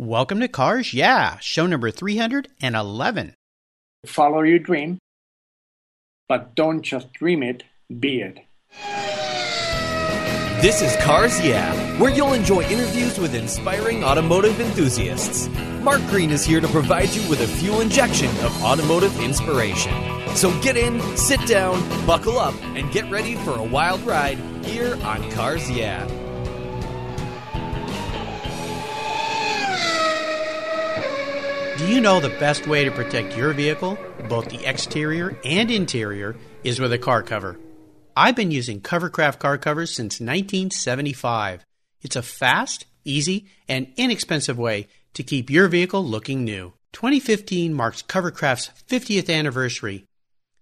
Welcome 0.00 0.40
to 0.40 0.48
Cars 0.48 0.94
Yeah, 0.94 1.36
show 1.40 1.66
number 1.66 1.90
311. 1.90 3.34
Follow 4.06 4.40
your 4.40 4.58
dream, 4.58 4.96
but 6.26 6.54
don't 6.54 6.80
just 6.80 7.12
dream 7.12 7.42
it, 7.42 7.64
be 7.98 8.22
it. 8.22 8.38
This 10.62 10.80
is 10.80 10.96
Cars 11.04 11.38
Yeah, 11.44 11.74
where 12.00 12.10
you'll 12.10 12.32
enjoy 12.32 12.62
interviews 12.62 13.18
with 13.18 13.34
inspiring 13.34 14.02
automotive 14.02 14.58
enthusiasts. 14.58 15.50
Mark 15.82 16.00
Green 16.06 16.30
is 16.30 16.46
here 16.46 16.62
to 16.62 16.68
provide 16.68 17.10
you 17.10 17.28
with 17.28 17.42
a 17.42 17.46
fuel 17.46 17.82
injection 17.82 18.30
of 18.38 18.64
automotive 18.64 19.20
inspiration. 19.20 19.92
So 20.34 20.58
get 20.62 20.78
in, 20.78 20.98
sit 21.14 21.46
down, 21.46 21.78
buckle 22.06 22.38
up, 22.38 22.54
and 22.74 22.90
get 22.90 23.10
ready 23.10 23.34
for 23.34 23.50
a 23.58 23.62
wild 23.62 24.00
ride 24.06 24.38
here 24.64 24.94
on 25.04 25.30
Cars 25.32 25.70
Yeah. 25.70 26.06
You 31.90 32.00
know 32.00 32.20
the 32.20 32.28
best 32.28 32.68
way 32.68 32.84
to 32.84 32.90
protect 32.92 33.36
your 33.36 33.52
vehicle, 33.52 33.98
both 34.28 34.48
the 34.48 34.64
exterior 34.64 35.36
and 35.44 35.72
interior, 35.72 36.36
is 36.62 36.78
with 36.78 36.92
a 36.92 36.98
car 36.98 37.20
cover? 37.20 37.58
I've 38.16 38.36
been 38.36 38.52
using 38.52 38.80
Covercraft 38.80 39.40
car 39.40 39.58
covers 39.58 39.90
since 39.90 40.20
1975. 40.20 41.66
It's 42.00 42.14
a 42.14 42.22
fast, 42.22 42.86
easy, 43.04 43.46
and 43.68 43.92
inexpensive 43.96 44.56
way 44.56 44.86
to 45.14 45.24
keep 45.24 45.50
your 45.50 45.66
vehicle 45.66 46.04
looking 46.04 46.44
new. 46.44 46.74
2015 46.92 47.74
marks 47.74 48.02
Covercraft's 48.02 48.70
50th 48.88 49.28
anniversary. 49.28 50.06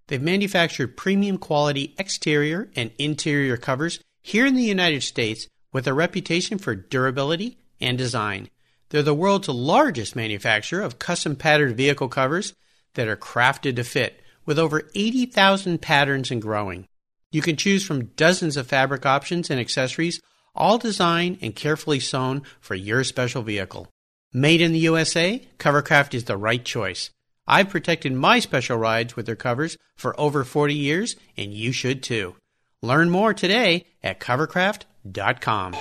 They've 0.06 0.22
manufactured 0.22 0.96
premium 0.96 1.36
quality 1.36 1.94
exterior 1.98 2.70
and 2.74 2.90
interior 2.98 3.58
covers 3.58 4.00
here 4.22 4.46
in 4.46 4.54
the 4.54 4.62
United 4.62 5.02
States 5.02 5.46
with 5.74 5.86
a 5.86 5.92
reputation 5.92 6.56
for 6.56 6.74
durability 6.74 7.58
and 7.82 7.98
design. 7.98 8.48
They're 8.90 9.02
the 9.02 9.14
world's 9.14 9.48
largest 9.48 10.16
manufacturer 10.16 10.82
of 10.82 10.98
custom 10.98 11.36
patterned 11.36 11.76
vehicle 11.76 12.08
covers 12.08 12.54
that 12.94 13.08
are 13.08 13.16
crafted 13.16 13.76
to 13.76 13.84
fit, 13.84 14.20
with 14.46 14.58
over 14.58 14.88
80,000 14.94 15.80
patterns 15.80 16.30
and 16.30 16.40
growing. 16.40 16.86
You 17.30 17.42
can 17.42 17.56
choose 17.56 17.84
from 17.84 18.06
dozens 18.16 18.56
of 18.56 18.66
fabric 18.66 19.04
options 19.04 19.50
and 19.50 19.60
accessories, 19.60 20.20
all 20.54 20.78
designed 20.78 21.38
and 21.42 21.54
carefully 21.54 22.00
sewn 22.00 22.42
for 22.60 22.74
your 22.74 23.04
special 23.04 23.42
vehicle. 23.42 23.88
Made 24.32 24.60
in 24.60 24.72
the 24.72 24.78
USA, 24.80 25.46
Covercraft 25.58 26.14
is 26.14 26.24
the 26.24 26.36
right 26.36 26.64
choice. 26.64 27.10
I've 27.46 27.70
protected 27.70 28.12
my 28.12 28.40
special 28.40 28.76
rides 28.76 29.16
with 29.16 29.26
their 29.26 29.36
covers 29.36 29.76
for 29.96 30.18
over 30.20 30.44
40 30.44 30.74
years, 30.74 31.16
and 31.36 31.52
you 31.52 31.72
should 31.72 32.02
too. 32.02 32.36
Learn 32.82 33.10
more 33.10 33.34
today 33.34 33.86
at 34.02 34.20
covercraft.com. 34.20 35.74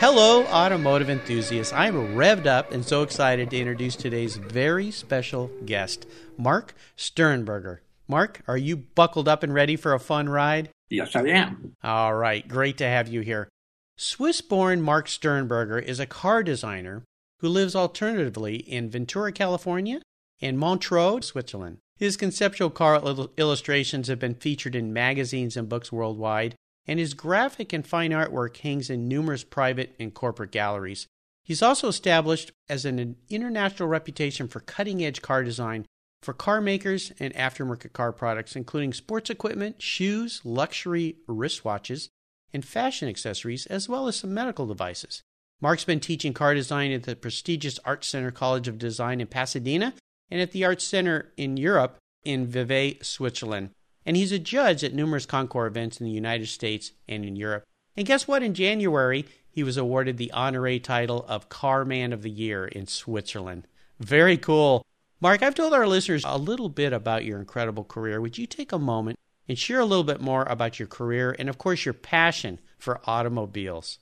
Hello, 0.00 0.46
automotive 0.46 1.10
enthusiasts. 1.10 1.74
I'm 1.74 2.14
revved 2.14 2.46
up 2.46 2.72
and 2.72 2.82
so 2.82 3.02
excited 3.02 3.50
to 3.50 3.58
introduce 3.58 3.96
today's 3.96 4.36
very 4.36 4.90
special 4.90 5.50
guest, 5.66 6.06
Mark 6.38 6.74
Stehrenberger. 6.96 7.80
Mark, 8.08 8.40
are 8.48 8.56
you 8.56 8.78
buckled 8.78 9.28
up 9.28 9.42
and 9.42 9.52
ready 9.52 9.76
for 9.76 9.92
a 9.92 10.00
fun 10.00 10.30
ride? 10.30 10.70
Yes, 10.88 11.14
I 11.14 11.26
am. 11.26 11.76
All 11.84 12.14
right, 12.14 12.48
great 12.48 12.78
to 12.78 12.86
have 12.86 13.08
you 13.08 13.20
here. 13.20 13.50
Swiss 13.98 14.40
born 14.40 14.80
Mark 14.80 15.06
Stehrenberger 15.06 15.82
is 15.82 16.00
a 16.00 16.06
car 16.06 16.42
designer 16.42 17.04
who 17.40 17.50
lives 17.50 17.76
alternatively 17.76 18.56
in 18.56 18.88
Ventura, 18.88 19.32
California 19.32 20.00
and 20.40 20.58
Montreux, 20.58 21.20
Switzerland. 21.20 21.76
His 21.98 22.16
conceptual 22.16 22.70
car 22.70 23.02
illustrations 23.36 24.08
have 24.08 24.18
been 24.18 24.34
featured 24.34 24.74
in 24.74 24.94
magazines 24.94 25.58
and 25.58 25.68
books 25.68 25.92
worldwide, 25.92 26.54
and 26.86 26.98
his 26.98 27.14
graphic 27.14 27.72
and 27.72 27.86
fine 27.86 28.10
artwork 28.10 28.56
hangs 28.58 28.90
in 28.90 29.08
numerous 29.08 29.44
private 29.44 29.94
and 29.98 30.14
corporate 30.14 30.50
galleries. 30.50 31.06
He's 31.44 31.62
also 31.62 31.88
established 31.88 32.52
as 32.68 32.84
an 32.84 33.16
international 33.28 33.88
reputation 33.88 34.48
for 34.48 34.60
cutting 34.60 35.04
edge 35.04 35.22
car 35.22 35.42
design 35.42 35.86
for 36.22 36.34
car 36.34 36.60
makers 36.60 37.12
and 37.18 37.34
aftermarket 37.34 37.92
car 37.92 38.12
products, 38.12 38.54
including 38.54 38.92
sports 38.92 39.30
equipment, 39.30 39.80
shoes, 39.80 40.40
luxury 40.44 41.16
wristwatches, 41.26 42.08
and 42.52 42.64
fashion 42.64 43.08
accessories, 43.08 43.66
as 43.66 43.88
well 43.88 44.06
as 44.06 44.16
some 44.16 44.34
medical 44.34 44.66
devices. 44.66 45.22
Mark's 45.60 45.84
been 45.84 46.00
teaching 46.00 46.32
car 46.32 46.54
design 46.54 46.92
at 46.92 47.04
the 47.04 47.16
prestigious 47.16 47.78
Art 47.84 48.04
Center 48.04 48.30
College 48.30 48.68
of 48.68 48.78
Design 48.78 49.20
in 49.20 49.26
Pasadena 49.26 49.94
and 50.30 50.40
at 50.40 50.52
the 50.52 50.64
Art 50.64 50.80
Center 50.80 51.32
in 51.36 51.56
Europe 51.56 51.96
in 52.24 52.46
Vevey, 52.46 52.98
Switzerland 53.02 53.70
and 54.04 54.16
he's 54.16 54.32
a 54.32 54.38
judge 54.38 54.82
at 54.84 54.94
numerous 54.94 55.26
Concours 55.26 55.68
events 55.70 56.00
in 56.00 56.06
the 56.06 56.12
United 56.12 56.46
States 56.46 56.92
and 57.08 57.24
in 57.24 57.36
Europe. 57.36 57.64
And 57.96 58.06
guess 58.06 58.26
what? 58.26 58.42
In 58.42 58.54
January, 58.54 59.26
he 59.50 59.62
was 59.62 59.76
awarded 59.76 60.16
the 60.16 60.32
honorary 60.32 60.80
title 60.80 61.24
of 61.28 61.48
Car 61.48 61.84
Man 61.84 62.12
of 62.12 62.22
the 62.22 62.30
Year 62.30 62.66
in 62.66 62.86
Switzerland. 62.86 63.66
Very 63.98 64.36
cool. 64.36 64.86
Mark, 65.20 65.42
I've 65.42 65.54
told 65.54 65.74
our 65.74 65.86
listeners 65.86 66.24
a 66.26 66.38
little 66.38 66.70
bit 66.70 66.92
about 66.92 67.24
your 67.24 67.38
incredible 67.38 67.84
career. 67.84 68.20
Would 68.20 68.38
you 68.38 68.46
take 68.46 68.72
a 68.72 68.78
moment 68.78 69.18
and 69.48 69.58
share 69.58 69.80
a 69.80 69.84
little 69.84 70.04
bit 70.04 70.20
more 70.20 70.44
about 70.44 70.78
your 70.78 70.88
career 70.88 71.36
and, 71.38 71.48
of 71.48 71.58
course, 71.58 71.84
your 71.84 71.92
passion 71.92 72.58
for 72.78 73.00
automobiles? 73.04 73.98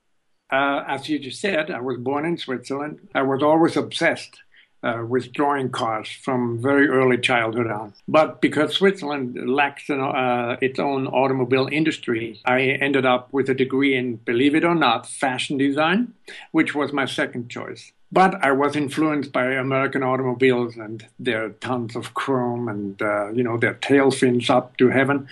Uh, 0.51 0.85
as 0.87 1.09
you 1.09 1.19
just 1.19 1.41
said, 1.41 1.71
I 1.71 1.81
was 1.81 1.99
born 1.99 2.25
in 2.25 2.39
Switzerland. 2.39 3.09
I 3.15 3.23
was 3.23 3.43
always 3.43 3.77
obsessed 3.77 4.39
uh, 4.83 5.05
with 5.07 5.33
drawing 5.33 5.71
cars 5.71 6.09
from 6.09 6.61
very 6.61 6.89
early 6.89 7.19
childhood 7.19 7.71
on. 7.71 7.93
But 8.07 8.41
because 8.41 8.75
Switzerland 8.75 9.51
lacks 9.51 9.89
an, 9.89 10.01
uh, 10.01 10.57
its 10.61 10.79
own 10.79 11.07
automobile 11.09 11.69
industry, 11.71 12.41
I 12.45 12.61
ended 12.61 13.05
up 13.05 13.33
with 13.33 13.49
a 13.49 13.55
degree 13.55 13.97
in, 13.97 14.17
believe 14.17 14.55
it 14.55 14.65
or 14.65 14.75
not, 14.75 15.07
fashion 15.07 15.59
design, 15.59 16.15
which 16.53 16.75
was 16.75 16.93
my 16.93 17.07
second 17.07 17.49
choice. 17.49 17.93
But 18.11 18.43
I 18.43 18.53
was 18.53 18.75
influenced 18.75 19.33
by 19.33 19.53
American 19.53 20.03
automobiles 20.03 20.77
and 20.77 21.07
their 21.19 21.51
tons 21.51 21.95
of 21.95 22.15
chrome 22.15 22.67
and, 22.67 23.01
uh, 23.03 23.31
you 23.33 23.43
know, 23.43 23.59
their 23.59 23.75
tail 23.75 24.11
fins 24.11 24.49
up 24.49 24.79
to 24.79 24.89
heaven 24.89 25.29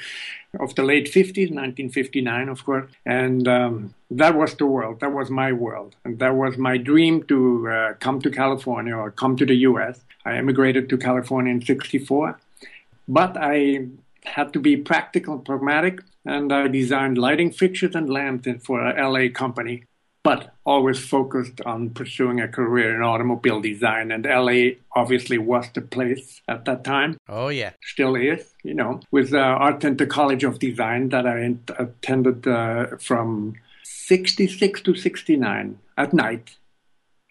of 0.60 0.74
the 0.74 0.82
late 0.82 1.06
50s, 1.06 1.50
1959, 1.50 2.48
of 2.48 2.64
course. 2.64 2.90
And 3.04 3.46
um, 3.48 3.94
that 4.10 4.34
was 4.34 4.54
the 4.54 4.66
world. 4.66 5.00
That 5.00 5.12
was 5.12 5.30
my 5.30 5.52
world. 5.52 5.96
And 6.04 6.18
that 6.18 6.34
was 6.34 6.56
my 6.56 6.76
dream 6.76 7.22
to 7.24 7.68
uh, 7.68 7.94
come 7.94 8.20
to 8.22 8.30
California 8.30 8.94
or 8.94 9.10
come 9.10 9.36
to 9.36 9.46
the 9.46 9.56
US. 9.70 10.00
I 10.24 10.36
immigrated 10.38 10.88
to 10.90 10.98
California 10.98 11.52
in 11.52 11.64
64. 11.64 12.38
But 13.08 13.36
I 13.38 13.86
had 14.24 14.52
to 14.52 14.60
be 14.60 14.76
practical 14.76 15.34
and 15.34 15.44
pragmatic. 15.44 16.00
And 16.24 16.52
I 16.52 16.68
designed 16.68 17.18
lighting 17.18 17.52
fixtures 17.52 17.94
and 17.94 18.10
lamps 18.10 18.48
for 18.64 18.80
a 18.80 19.10
LA 19.10 19.28
company 19.32 19.84
but 20.26 20.52
always 20.64 20.98
focused 20.98 21.60
on 21.60 21.90
pursuing 21.90 22.40
a 22.40 22.48
career 22.48 22.96
in 22.96 23.00
automobile 23.00 23.60
design. 23.60 24.10
And 24.10 24.24
LA 24.24 24.74
obviously 24.96 25.38
was 25.38 25.66
the 25.72 25.82
place 25.82 26.42
at 26.48 26.64
that 26.64 26.82
time. 26.82 27.16
Oh, 27.28 27.46
yeah. 27.46 27.74
Still 27.84 28.16
is, 28.16 28.52
you 28.64 28.74
know, 28.74 29.00
with 29.12 29.32
uh, 29.32 29.38
Art 29.38 29.82
Center 29.82 30.04
College 30.04 30.42
of 30.42 30.58
Design 30.58 31.10
that 31.10 31.28
I 31.28 31.54
attended 31.78 32.44
uh, 32.44 32.96
from 32.98 33.54
66 33.84 34.80
to 34.82 34.96
69 34.96 35.78
at 35.96 36.12
night. 36.12 36.56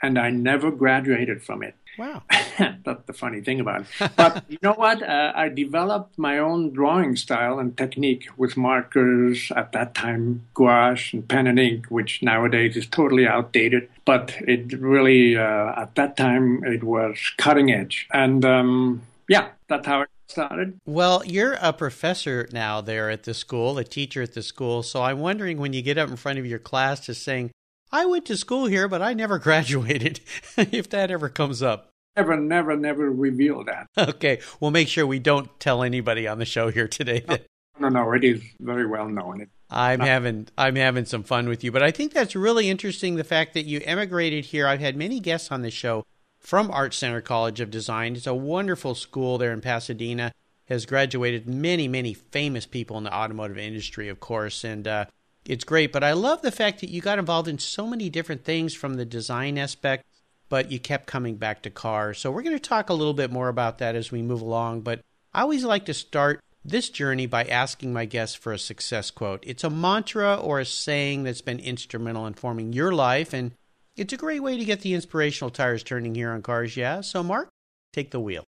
And 0.02 0.18
I 0.18 0.30
never 0.30 0.72
graduated 0.72 1.44
from 1.44 1.64
it. 1.64 1.76
Wow. 1.98 2.24
That's 2.60 3.06
the 3.06 3.14
funny 3.14 3.42
thing 3.42 3.60
about 3.60 3.82
it. 3.82 4.12
But 4.16 4.46
you 4.50 4.58
know 4.62 4.74
what? 4.74 5.02
Uh, 5.02 5.32
I 5.36 5.50
developed 5.50 6.18
my 6.18 6.40
own 6.40 6.72
drawing 6.72 7.16
style 7.16 7.60
and 7.60 7.78
technique 7.78 8.28
with 8.38 8.58
markers 8.58 9.52
at 9.56 9.72
that 9.74 9.96
time, 9.96 10.46
gouache 10.54 11.18
and 11.18 11.28
pen 11.28 11.48
and 11.48 11.60
ink, 11.60 11.88
which 11.88 12.22
nowadays 12.22 12.76
is 12.76 12.88
totally 12.88 13.28
outdated. 13.28 13.90
But 14.06 14.36
it 14.42 14.74
really, 14.74 15.38
uh, 15.38 15.82
at 15.82 15.96
that 15.96 16.18
time, 16.18 16.64
it 16.64 16.84
was 16.84 17.18
cutting 17.38 17.72
edge. 17.72 18.08
And 18.14 18.44
um, 18.46 19.02
yeah, 19.28 19.50
that's 19.68 19.88
how 19.88 20.02
it 20.02 20.10
started. 20.28 20.80
Well, 20.86 21.24
you're 21.26 21.58
a 21.62 21.74
professor 21.74 22.48
now 22.52 22.82
there 22.82 23.10
at 23.10 23.24
the 23.24 23.34
school, 23.34 23.78
a 23.78 23.84
teacher 23.84 24.22
at 24.22 24.34
the 24.34 24.44
school. 24.44 24.84
So 24.84 25.02
I'm 25.02 25.20
wondering 25.20 25.58
when 25.58 25.74
you 25.74 25.82
get 25.82 25.98
up 25.98 26.10
in 26.10 26.16
front 26.16 26.40
of 26.40 26.46
your 26.46 26.60
class 26.60 27.02
to 27.02 27.14
saying, 27.14 27.52
I 27.96 28.04
went 28.06 28.26
to 28.26 28.36
school 28.36 28.66
here, 28.66 28.90
but 28.90 29.02
I 29.02 29.14
never 29.14 29.40
graduated, 29.48 30.20
if 30.58 30.90
that 30.90 31.12
ever 31.12 31.30
comes 31.30 31.64
up. 31.64 31.92
Never, 32.18 32.36
never, 32.36 32.76
never 32.76 33.10
reveal 33.10 33.64
that. 33.64 33.88
Okay, 34.16 34.40
we'll 34.60 34.72
make 34.72 34.90
sure 34.90 35.08
we 35.08 35.20
don't 35.20 35.58
tell 35.60 35.82
anybody 35.82 36.28
on 36.28 36.38
the 36.40 36.46
show 36.46 36.70
here 36.70 36.88
today. 36.90 37.24
That- 37.28 37.46
no, 37.80 37.90
no, 37.90 38.14
it 38.14 38.24
is 38.24 38.42
very 38.60 38.86
well 38.86 39.08
known. 39.10 39.48
I'm 39.70 40.00
having 40.00 40.48
I'm 40.58 40.76
having 40.76 41.06
some 41.06 41.24
fun 41.24 41.50
with 41.50 41.62
you, 41.64 41.72
but 41.74 41.84
I 41.84 41.92
think 41.92 42.14
that's 42.14 42.36
really 42.36 42.70
interesting. 42.70 43.16
The 43.16 43.26
fact 43.26 43.54
that 43.54 43.66
you 43.66 43.82
emigrated 43.84 44.46
here. 44.46 44.66
I've 44.66 44.80
had 44.80 44.96
many 44.96 45.20
guests 45.20 45.52
on 45.52 45.62
the 45.62 45.72
show 45.72 46.06
from 46.40 46.72
Art 46.72 46.94
Center 46.94 47.20
College 47.20 47.60
of 47.60 47.72
Design. 47.72 48.16
It's 48.16 48.28
a 48.28 48.34
wonderful 48.34 48.96
school 48.96 49.38
there 49.38 49.52
in 49.52 49.60
Pasadena. 49.60 50.32
Has 50.70 50.86
graduated 50.86 51.50
many, 51.50 51.90
many 51.90 52.14
famous 52.14 52.66
people 52.66 52.98
in 52.98 53.04
the 53.04 53.14
automotive 53.14 53.58
industry, 53.58 54.08
of 54.08 54.22
course, 54.22 54.64
and 54.64 54.88
uh, 54.88 55.06
it's 55.46 55.64
great. 55.64 55.92
But 55.92 56.04
I 56.04 56.14
love 56.14 56.42
the 56.42 56.52
fact 56.52 56.82
that 56.82 56.90
you 56.90 57.02
got 57.02 57.20
involved 57.20 57.48
in 57.48 57.60
so 57.60 57.88
many 57.88 58.10
different 58.10 58.44
things 58.44 58.74
from 58.74 58.96
the 58.96 59.06
design 59.06 59.58
aspect, 59.58 60.06
but 60.50 60.72
you 60.72 60.80
kept 60.80 61.08
coming 61.08 61.36
back 61.36 61.62
to 61.64 61.70
cars. 61.70 62.20
So 62.20 62.32
we're 62.32 62.42
going 62.42 62.56
to 62.56 62.60
talk 62.60 62.90
a 62.90 62.94
little 62.94 63.14
bit 63.14 63.32
more 63.32 63.48
about 63.48 63.78
that 63.80 63.96
as 63.96 64.12
we 64.12 64.22
move 64.22 64.42
along. 64.42 64.82
But 64.82 65.02
I 65.34 65.42
always 65.42 65.64
like 65.64 65.86
to 65.86 65.94
start 65.94 66.40
this 66.64 66.90
journey 66.90 67.28
by 67.28 67.44
asking 67.44 67.94
my 67.94 68.06
guests 68.06 68.36
for 68.36 68.52
a 68.52 68.58
success 68.58 69.12
quote. 69.12 69.44
It's 69.46 69.64
a 69.64 69.70
mantra 69.70 70.36
or 70.36 70.60
a 70.60 70.66
saying 70.66 71.24
that's 71.24 71.42
been 71.42 71.60
instrumental 71.60 72.26
in 72.26 72.34
forming 72.34 72.74
your 72.74 72.92
life 72.92 73.34
and 73.34 73.52
It's 73.96 74.14
a 74.14 74.18
great 74.18 74.42
way 74.42 74.58
to 74.58 74.66
get 74.66 74.82
the 74.82 74.94
inspirational 74.94 75.52
tires 75.52 75.84
turning 75.84 76.16
here 76.16 76.32
on 76.32 76.42
cars, 76.42 76.76
yeah. 76.76 77.02
So, 77.02 77.24
Mark, 77.24 77.50
take 77.94 78.12
the 78.12 78.20
wheel. 78.20 78.44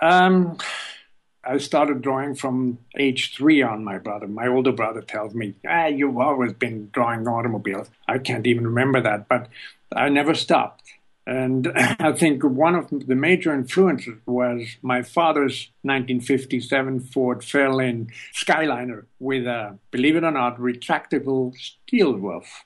Um, 0.00 0.58
I 1.44 1.58
started 1.58 2.02
drawing 2.02 2.34
from 2.36 2.78
age 2.96 3.34
three 3.34 3.62
on 3.62 3.84
my 3.84 3.98
brother. 3.98 4.28
My 4.28 4.46
older 4.46 4.72
brother 4.72 5.02
tells 5.02 5.34
me, 5.34 5.54
ah, 5.68 5.86
you've 5.86 6.18
always 6.18 6.52
been 6.52 6.90
drawing 6.92 7.26
automobiles. 7.26 7.88
I 8.06 8.18
can't 8.18 8.46
even 8.46 8.66
remember 8.66 9.00
that, 9.00 9.28
but 9.28 9.48
I 9.94 10.08
never 10.08 10.34
stopped. 10.34 10.84
And 11.26 11.72
I 11.76 12.12
think 12.12 12.44
one 12.44 12.74
of 12.74 12.90
the 12.90 13.14
major 13.14 13.52
influences 13.52 14.18
was 14.24 14.76
my 14.82 15.02
father's 15.02 15.68
1957 15.82 17.00
Ford 17.00 17.40
Fairlane 17.40 18.10
Skyliner 18.34 19.06
with 19.18 19.46
a, 19.46 19.78
believe 19.90 20.16
it 20.16 20.24
or 20.24 20.30
not, 20.30 20.58
retractable 20.58 21.56
steel 21.56 22.16
roof 22.16 22.64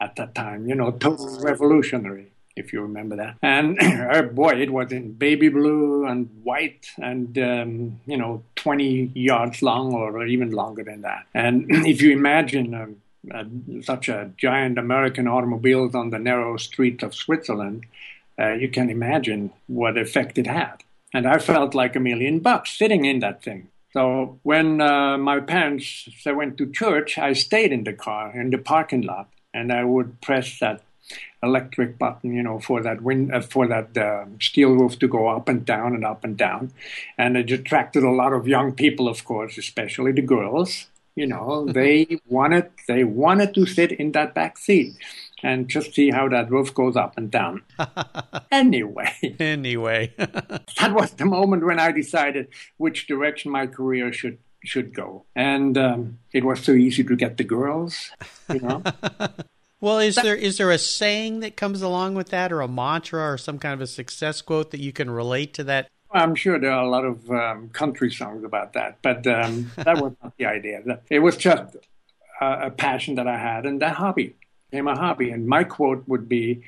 at 0.00 0.16
that 0.16 0.34
time, 0.34 0.68
you 0.68 0.74
know, 0.74 0.90
total 0.92 1.40
revolutionary 1.40 2.32
if 2.58 2.72
you 2.72 2.82
remember 2.82 3.16
that. 3.16 3.36
And 3.42 3.78
oh 4.12 4.22
boy, 4.22 4.60
it 4.60 4.70
was 4.70 4.92
in 4.92 5.12
baby 5.12 5.48
blue 5.48 6.06
and 6.06 6.28
white 6.42 6.90
and, 6.98 7.38
um, 7.38 8.00
you 8.06 8.16
know, 8.16 8.42
20 8.56 9.12
yards 9.14 9.62
long 9.62 9.94
or 9.94 10.26
even 10.26 10.50
longer 10.50 10.84
than 10.84 11.02
that. 11.02 11.26
And 11.34 11.66
if 11.86 12.02
you 12.02 12.12
imagine 12.12 12.74
um, 12.74 13.82
such 13.82 14.08
a 14.08 14.30
giant 14.36 14.78
American 14.78 15.28
automobiles 15.28 15.94
on 15.94 16.10
the 16.10 16.18
narrow 16.18 16.56
streets 16.56 17.02
of 17.02 17.14
Switzerland, 17.14 17.86
uh, 18.38 18.52
you 18.52 18.68
can 18.68 18.90
imagine 18.90 19.52
what 19.66 19.98
effect 19.98 20.38
it 20.38 20.46
had. 20.46 20.84
And 21.12 21.26
I 21.26 21.38
felt 21.38 21.74
like 21.74 21.96
a 21.96 22.00
million 22.00 22.40
bucks 22.40 22.76
sitting 22.76 23.04
in 23.04 23.20
that 23.20 23.42
thing. 23.42 23.68
So 23.92 24.38
when 24.42 24.80
uh, 24.80 25.16
my 25.16 25.40
parents 25.40 26.08
they 26.24 26.32
went 26.32 26.58
to 26.58 26.70
church, 26.70 27.18
I 27.18 27.32
stayed 27.32 27.72
in 27.72 27.84
the 27.84 27.94
car 27.94 28.30
in 28.38 28.50
the 28.50 28.58
parking 28.58 29.02
lot, 29.02 29.28
and 29.54 29.72
I 29.72 29.84
would 29.84 30.20
press 30.20 30.58
that 30.60 30.82
electric 31.42 31.98
button, 31.98 32.32
you 32.32 32.42
know, 32.42 32.58
for 32.58 32.82
that 32.82 33.02
wind, 33.02 33.32
uh, 33.32 33.40
for 33.40 33.66
that 33.68 33.96
uh, 33.96 34.24
steel 34.40 34.70
roof 34.70 34.98
to 34.98 35.08
go 35.08 35.28
up 35.28 35.48
and 35.48 35.64
down 35.64 35.94
and 35.94 36.04
up 36.04 36.24
and 36.24 36.36
down, 36.36 36.72
and 37.16 37.36
it 37.36 37.50
attracted 37.50 38.02
a 38.02 38.10
lot 38.10 38.32
of 38.32 38.48
young 38.48 38.72
people, 38.72 39.08
of 39.08 39.24
course, 39.24 39.58
especially 39.58 40.12
the 40.12 40.22
girls. 40.22 40.86
You 41.14 41.26
know, 41.26 41.66
they 41.66 42.20
wanted 42.26 42.70
they 42.86 43.02
wanted 43.02 43.54
to 43.54 43.66
sit 43.66 43.92
in 43.92 44.12
that 44.12 44.34
back 44.34 44.56
seat 44.56 44.94
and 45.42 45.68
just 45.68 45.94
see 45.94 46.10
how 46.10 46.28
that 46.28 46.50
roof 46.50 46.72
goes 46.74 46.96
up 46.96 47.16
and 47.16 47.30
down. 47.30 47.62
anyway, 48.52 49.12
anyway, 49.40 50.14
that 50.18 50.92
was 50.92 51.12
the 51.12 51.24
moment 51.24 51.64
when 51.64 51.80
I 51.80 51.92
decided 51.92 52.48
which 52.76 53.06
direction 53.06 53.50
my 53.50 53.66
career 53.66 54.12
should 54.12 54.38
should 54.64 54.94
go, 54.94 55.24
and 55.34 55.78
um, 55.78 56.18
it 56.32 56.44
was 56.44 56.60
so 56.60 56.72
easy 56.72 57.04
to 57.04 57.16
get 57.16 57.36
the 57.36 57.44
girls, 57.44 58.10
you 58.52 58.60
know. 58.60 58.82
Well, 59.80 60.00
is 60.00 60.16
there 60.16 60.34
is 60.34 60.58
there 60.58 60.70
a 60.70 60.78
saying 60.78 61.40
that 61.40 61.56
comes 61.56 61.82
along 61.82 62.14
with 62.14 62.30
that, 62.30 62.52
or 62.52 62.60
a 62.60 62.68
mantra, 62.68 63.32
or 63.32 63.38
some 63.38 63.58
kind 63.58 63.74
of 63.74 63.80
a 63.80 63.86
success 63.86 64.42
quote 64.42 64.72
that 64.72 64.80
you 64.80 64.92
can 64.92 65.08
relate 65.08 65.54
to 65.54 65.64
that? 65.64 65.88
I'm 66.10 66.34
sure 66.34 66.58
there 66.58 66.72
are 66.72 66.84
a 66.84 66.88
lot 66.88 67.04
of 67.04 67.30
um, 67.30 67.68
country 67.68 68.10
songs 68.10 68.42
about 68.42 68.72
that, 68.72 68.98
but 69.02 69.26
um, 69.26 69.70
that 69.76 70.00
was 70.00 70.14
not 70.22 70.36
the 70.36 70.46
idea. 70.46 70.82
It 71.10 71.20
was 71.20 71.36
just 71.36 71.76
a, 72.40 72.66
a, 72.66 72.70
passion 72.70 73.16
that 73.16 73.28
I 73.28 73.38
had, 73.38 73.66
and 73.66 73.82
that 73.82 73.94
hobby 73.94 74.34
became 74.70 74.88
a 74.88 74.96
hobby. 74.96 75.30
And 75.30 75.46
my 75.46 75.64
quote 75.64 76.08
would 76.08 76.28
be, 76.28 76.62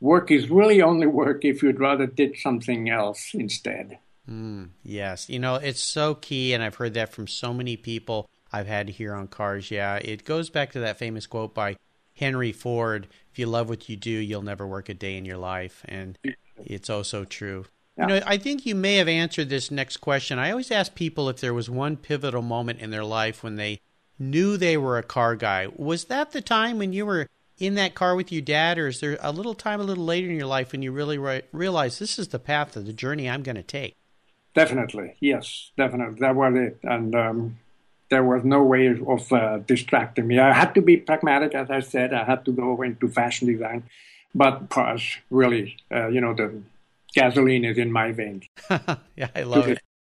"Work 0.00 0.30
is 0.30 0.50
really 0.50 0.82
only 0.82 1.06
work 1.06 1.44
if 1.44 1.62
you'd 1.62 1.78
rather 1.78 2.06
did 2.06 2.36
something 2.38 2.88
else 2.90 3.32
instead." 3.32 3.98
Mm, 4.28 4.70
yes, 4.82 5.28
you 5.28 5.38
know 5.38 5.54
it's 5.54 5.80
so 5.80 6.16
key, 6.16 6.52
and 6.52 6.64
I've 6.64 6.76
heard 6.76 6.94
that 6.94 7.12
from 7.12 7.28
so 7.28 7.54
many 7.54 7.76
people 7.76 8.28
I've 8.52 8.66
had 8.66 8.88
here 8.88 9.14
on 9.14 9.28
Cars. 9.28 9.70
Yeah, 9.70 9.96
it 9.96 10.24
goes 10.24 10.50
back 10.50 10.72
to 10.72 10.80
that 10.80 10.98
famous 10.98 11.28
quote 11.28 11.54
by 11.54 11.76
Henry 12.16 12.52
Ford, 12.52 13.06
if 13.30 13.38
you 13.38 13.46
love 13.46 13.68
what 13.68 13.88
you 13.88 13.96
do, 13.96 14.10
you'll 14.10 14.42
never 14.42 14.66
work 14.66 14.88
a 14.88 14.94
day 14.94 15.16
in 15.16 15.24
your 15.24 15.36
life. 15.36 15.82
And 15.86 16.18
it's 16.64 16.90
also 16.90 17.24
true. 17.24 17.66
Yeah. 17.96 18.08
You 18.08 18.08
know, 18.08 18.22
I 18.26 18.36
think 18.38 18.66
you 18.66 18.74
may 18.74 18.96
have 18.96 19.08
answered 19.08 19.48
this 19.48 19.70
next 19.70 19.98
question. 19.98 20.38
I 20.38 20.50
always 20.50 20.70
ask 20.70 20.94
people 20.94 21.28
if 21.28 21.40
there 21.40 21.54
was 21.54 21.70
one 21.70 21.96
pivotal 21.96 22.42
moment 22.42 22.80
in 22.80 22.90
their 22.90 23.04
life 23.04 23.42
when 23.42 23.56
they 23.56 23.80
knew 24.18 24.56
they 24.56 24.76
were 24.76 24.98
a 24.98 25.02
car 25.02 25.36
guy. 25.36 25.68
Was 25.76 26.04
that 26.04 26.32
the 26.32 26.40
time 26.40 26.78
when 26.78 26.92
you 26.92 27.06
were 27.06 27.28
in 27.58 27.74
that 27.74 27.94
car 27.94 28.14
with 28.14 28.30
your 28.32 28.42
dad, 28.42 28.78
or 28.78 28.88
is 28.88 29.00
there 29.00 29.18
a 29.20 29.32
little 29.32 29.54
time 29.54 29.80
a 29.80 29.84
little 29.84 30.04
later 30.04 30.28
in 30.28 30.36
your 30.36 30.46
life 30.46 30.72
when 30.72 30.82
you 30.82 30.92
really 30.92 31.16
re- 31.18 31.42
realize 31.52 31.98
this 31.98 32.18
is 32.18 32.28
the 32.28 32.38
path 32.38 32.76
of 32.76 32.86
the 32.86 32.92
journey 32.92 33.28
I'm 33.28 33.42
going 33.42 33.56
to 33.56 33.62
take? 33.62 33.94
Definitely, 34.54 35.16
yes, 35.20 35.70
definitely. 35.76 36.20
That 36.20 36.34
was 36.34 36.54
it. 36.54 36.78
And 36.82 37.14
um, 37.14 37.58
there 38.08 38.24
was 38.24 38.44
no 38.44 38.62
way 38.62 38.86
of 38.86 39.32
uh, 39.32 39.58
distracting 39.58 40.26
me. 40.26 40.38
I 40.38 40.52
had 40.52 40.74
to 40.74 40.82
be 40.82 40.96
pragmatic, 40.96 41.54
as 41.54 41.70
I 41.70 41.80
said. 41.80 42.12
I 42.12 42.24
had 42.24 42.44
to 42.44 42.52
go 42.52 42.80
into 42.82 43.08
fashion 43.08 43.48
design, 43.48 43.84
but 44.34 44.68
cars 44.68 45.16
really, 45.30 45.76
uh, 45.92 46.08
you 46.08 46.20
know, 46.20 46.34
the 46.34 46.62
gasoline 47.14 47.64
is 47.64 47.78
in 47.78 47.90
my 47.90 48.12
veins. 48.12 48.44
yeah, 49.16 49.28
I 49.34 49.42
love 49.42 49.68
it. 49.68 49.78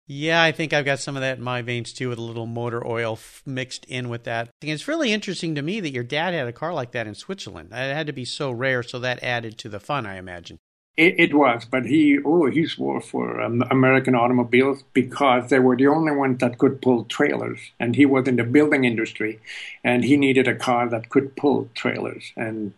Yeah, 0.08 0.40
I 0.40 0.52
think 0.52 0.72
I've 0.72 0.84
got 0.84 1.00
some 1.00 1.16
of 1.16 1.22
that 1.22 1.38
in 1.38 1.44
my 1.44 1.62
veins 1.62 1.92
too, 1.92 2.08
with 2.08 2.18
a 2.18 2.22
little 2.22 2.46
motor 2.46 2.86
oil 2.86 3.14
f- 3.14 3.42
mixed 3.44 3.84
in 3.86 4.08
with 4.08 4.22
that. 4.24 4.48
It's 4.62 4.86
really 4.86 5.12
interesting 5.12 5.56
to 5.56 5.62
me 5.62 5.80
that 5.80 5.90
your 5.90 6.04
dad 6.04 6.32
had 6.32 6.46
a 6.46 6.52
car 6.52 6.72
like 6.72 6.92
that 6.92 7.08
in 7.08 7.14
Switzerland. 7.16 7.70
It 7.72 7.94
had 7.94 8.06
to 8.06 8.12
be 8.12 8.24
so 8.24 8.52
rare, 8.52 8.84
so 8.84 9.00
that 9.00 9.22
added 9.22 9.58
to 9.58 9.68
the 9.68 9.80
fun, 9.80 10.06
I 10.06 10.16
imagine. 10.16 10.58
It, 10.96 11.20
it, 11.20 11.34
was, 11.34 11.66
but 11.66 11.84
he 11.84 12.18
oh 12.24 12.46
he 12.46 12.66
swore 12.66 13.02
for 13.02 13.42
um, 13.42 13.62
American 13.70 14.14
automobiles 14.14 14.82
because 14.94 15.50
they 15.50 15.58
were 15.58 15.76
the 15.76 15.88
only 15.88 16.12
ones 16.12 16.38
that 16.40 16.56
could 16.56 16.80
pull 16.80 17.04
trailers, 17.04 17.60
and 17.78 17.94
he 17.94 18.06
was 18.06 18.26
in 18.26 18.36
the 18.36 18.44
building 18.44 18.84
industry, 18.84 19.38
and 19.84 20.04
he 20.04 20.16
needed 20.16 20.48
a 20.48 20.54
car 20.54 20.88
that 20.88 21.10
could 21.10 21.36
pull 21.36 21.68
trailers, 21.74 22.32
and 22.34 22.72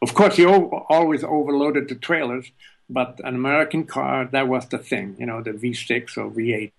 of 0.00 0.14
course 0.14 0.36
he 0.36 0.46
o- 0.46 0.86
always 0.88 1.24
overloaded 1.24 1.88
the 1.88 1.96
trailers, 1.96 2.52
but 2.88 3.20
an 3.24 3.34
American 3.34 3.84
car 3.84 4.26
that 4.26 4.46
was 4.46 4.66
the 4.68 4.78
thing, 4.78 5.16
you 5.18 5.26
know, 5.26 5.42
the 5.42 5.52
V6 5.52 6.16
or 6.16 6.30
V8 6.30 6.70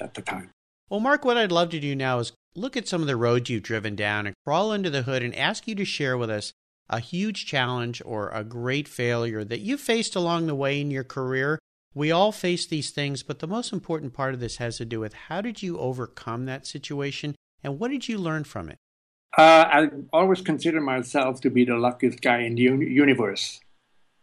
at 0.00 0.14
the 0.14 0.22
time. 0.22 0.50
Well, 0.88 1.00
Mark, 1.00 1.24
what 1.24 1.36
I'd 1.36 1.52
love 1.52 1.70
to 1.70 1.78
do 1.78 1.94
now 1.94 2.18
is 2.18 2.32
look 2.56 2.76
at 2.76 2.88
some 2.88 3.00
of 3.00 3.06
the 3.06 3.16
roads 3.16 3.48
you've 3.48 3.62
driven 3.62 3.94
down 3.94 4.26
and 4.26 4.34
crawl 4.44 4.72
under 4.72 4.90
the 4.90 5.02
hood 5.02 5.22
and 5.22 5.34
ask 5.36 5.68
you 5.68 5.76
to 5.76 5.84
share 5.84 6.18
with 6.18 6.30
us 6.30 6.52
a 6.90 6.98
huge 6.98 7.46
challenge 7.46 8.02
or 8.04 8.28
a 8.30 8.44
great 8.44 8.88
failure 8.88 9.44
that 9.44 9.60
you 9.60 9.78
faced 9.78 10.16
along 10.16 10.46
the 10.46 10.54
way 10.54 10.80
in 10.80 10.90
your 10.90 11.04
career. 11.04 11.58
We 11.94 12.10
all 12.10 12.32
face 12.32 12.66
these 12.66 12.90
things, 12.90 13.22
but 13.22 13.38
the 13.38 13.46
most 13.46 13.72
important 13.72 14.12
part 14.12 14.34
of 14.34 14.40
this 14.40 14.56
has 14.56 14.76
to 14.78 14.84
do 14.84 15.00
with 15.00 15.14
how 15.14 15.40
did 15.40 15.62
you 15.62 15.78
overcome 15.78 16.46
that 16.46 16.66
situation 16.66 17.34
and 17.62 17.78
what 17.78 17.90
did 17.90 18.08
you 18.08 18.18
learn 18.18 18.44
from 18.44 18.68
it? 18.68 18.76
Uh, 19.38 19.64
I 19.70 19.88
always 20.12 20.40
consider 20.40 20.80
myself 20.80 21.40
to 21.42 21.50
be 21.50 21.64
the 21.64 21.76
luckiest 21.76 22.20
guy 22.20 22.38
in 22.38 22.56
the 22.56 22.62
universe. 22.62 23.60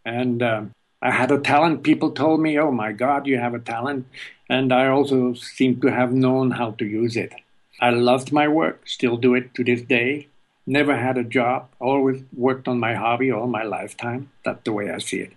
And 0.05 0.43
um, 0.43 0.71
I 1.01 1.11
had 1.11 1.31
a 1.31 1.39
talent. 1.39 1.83
People 1.83 2.11
told 2.11 2.41
me, 2.41 2.59
oh 2.59 2.71
my 2.71 2.91
God, 2.91 3.27
you 3.27 3.37
have 3.37 3.53
a 3.53 3.59
talent. 3.59 4.05
And 4.49 4.73
I 4.73 4.87
also 4.87 5.33
seem 5.33 5.79
to 5.81 5.87
have 5.87 6.11
known 6.11 6.51
how 6.51 6.71
to 6.71 6.85
use 6.85 7.15
it. 7.15 7.33
I 7.79 7.91
loved 7.91 8.33
my 8.33 8.47
work, 8.47 8.87
still 8.87 9.15
do 9.15 9.35
it 9.35 9.53
to 9.53 9.63
this 9.63 9.81
day 9.81 10.27
never 10.67 10.95
had 10.95 11.17
a 11.17 11.23
job, 11.23 11.69
always 11.79 12.21
worked 12.35 12.67
on 12.67 12.79
my 12.79 12.93
hobby 12.93 13.31
all 13.31 13.47
my 13.47 13.63
lifetime. 13.63 14.29
That's 14.43 14.63
the 14.65 14.73
way 14.73 14.91
I 14.91 14.99
see 14.99 15.21
it. 15.21 15.33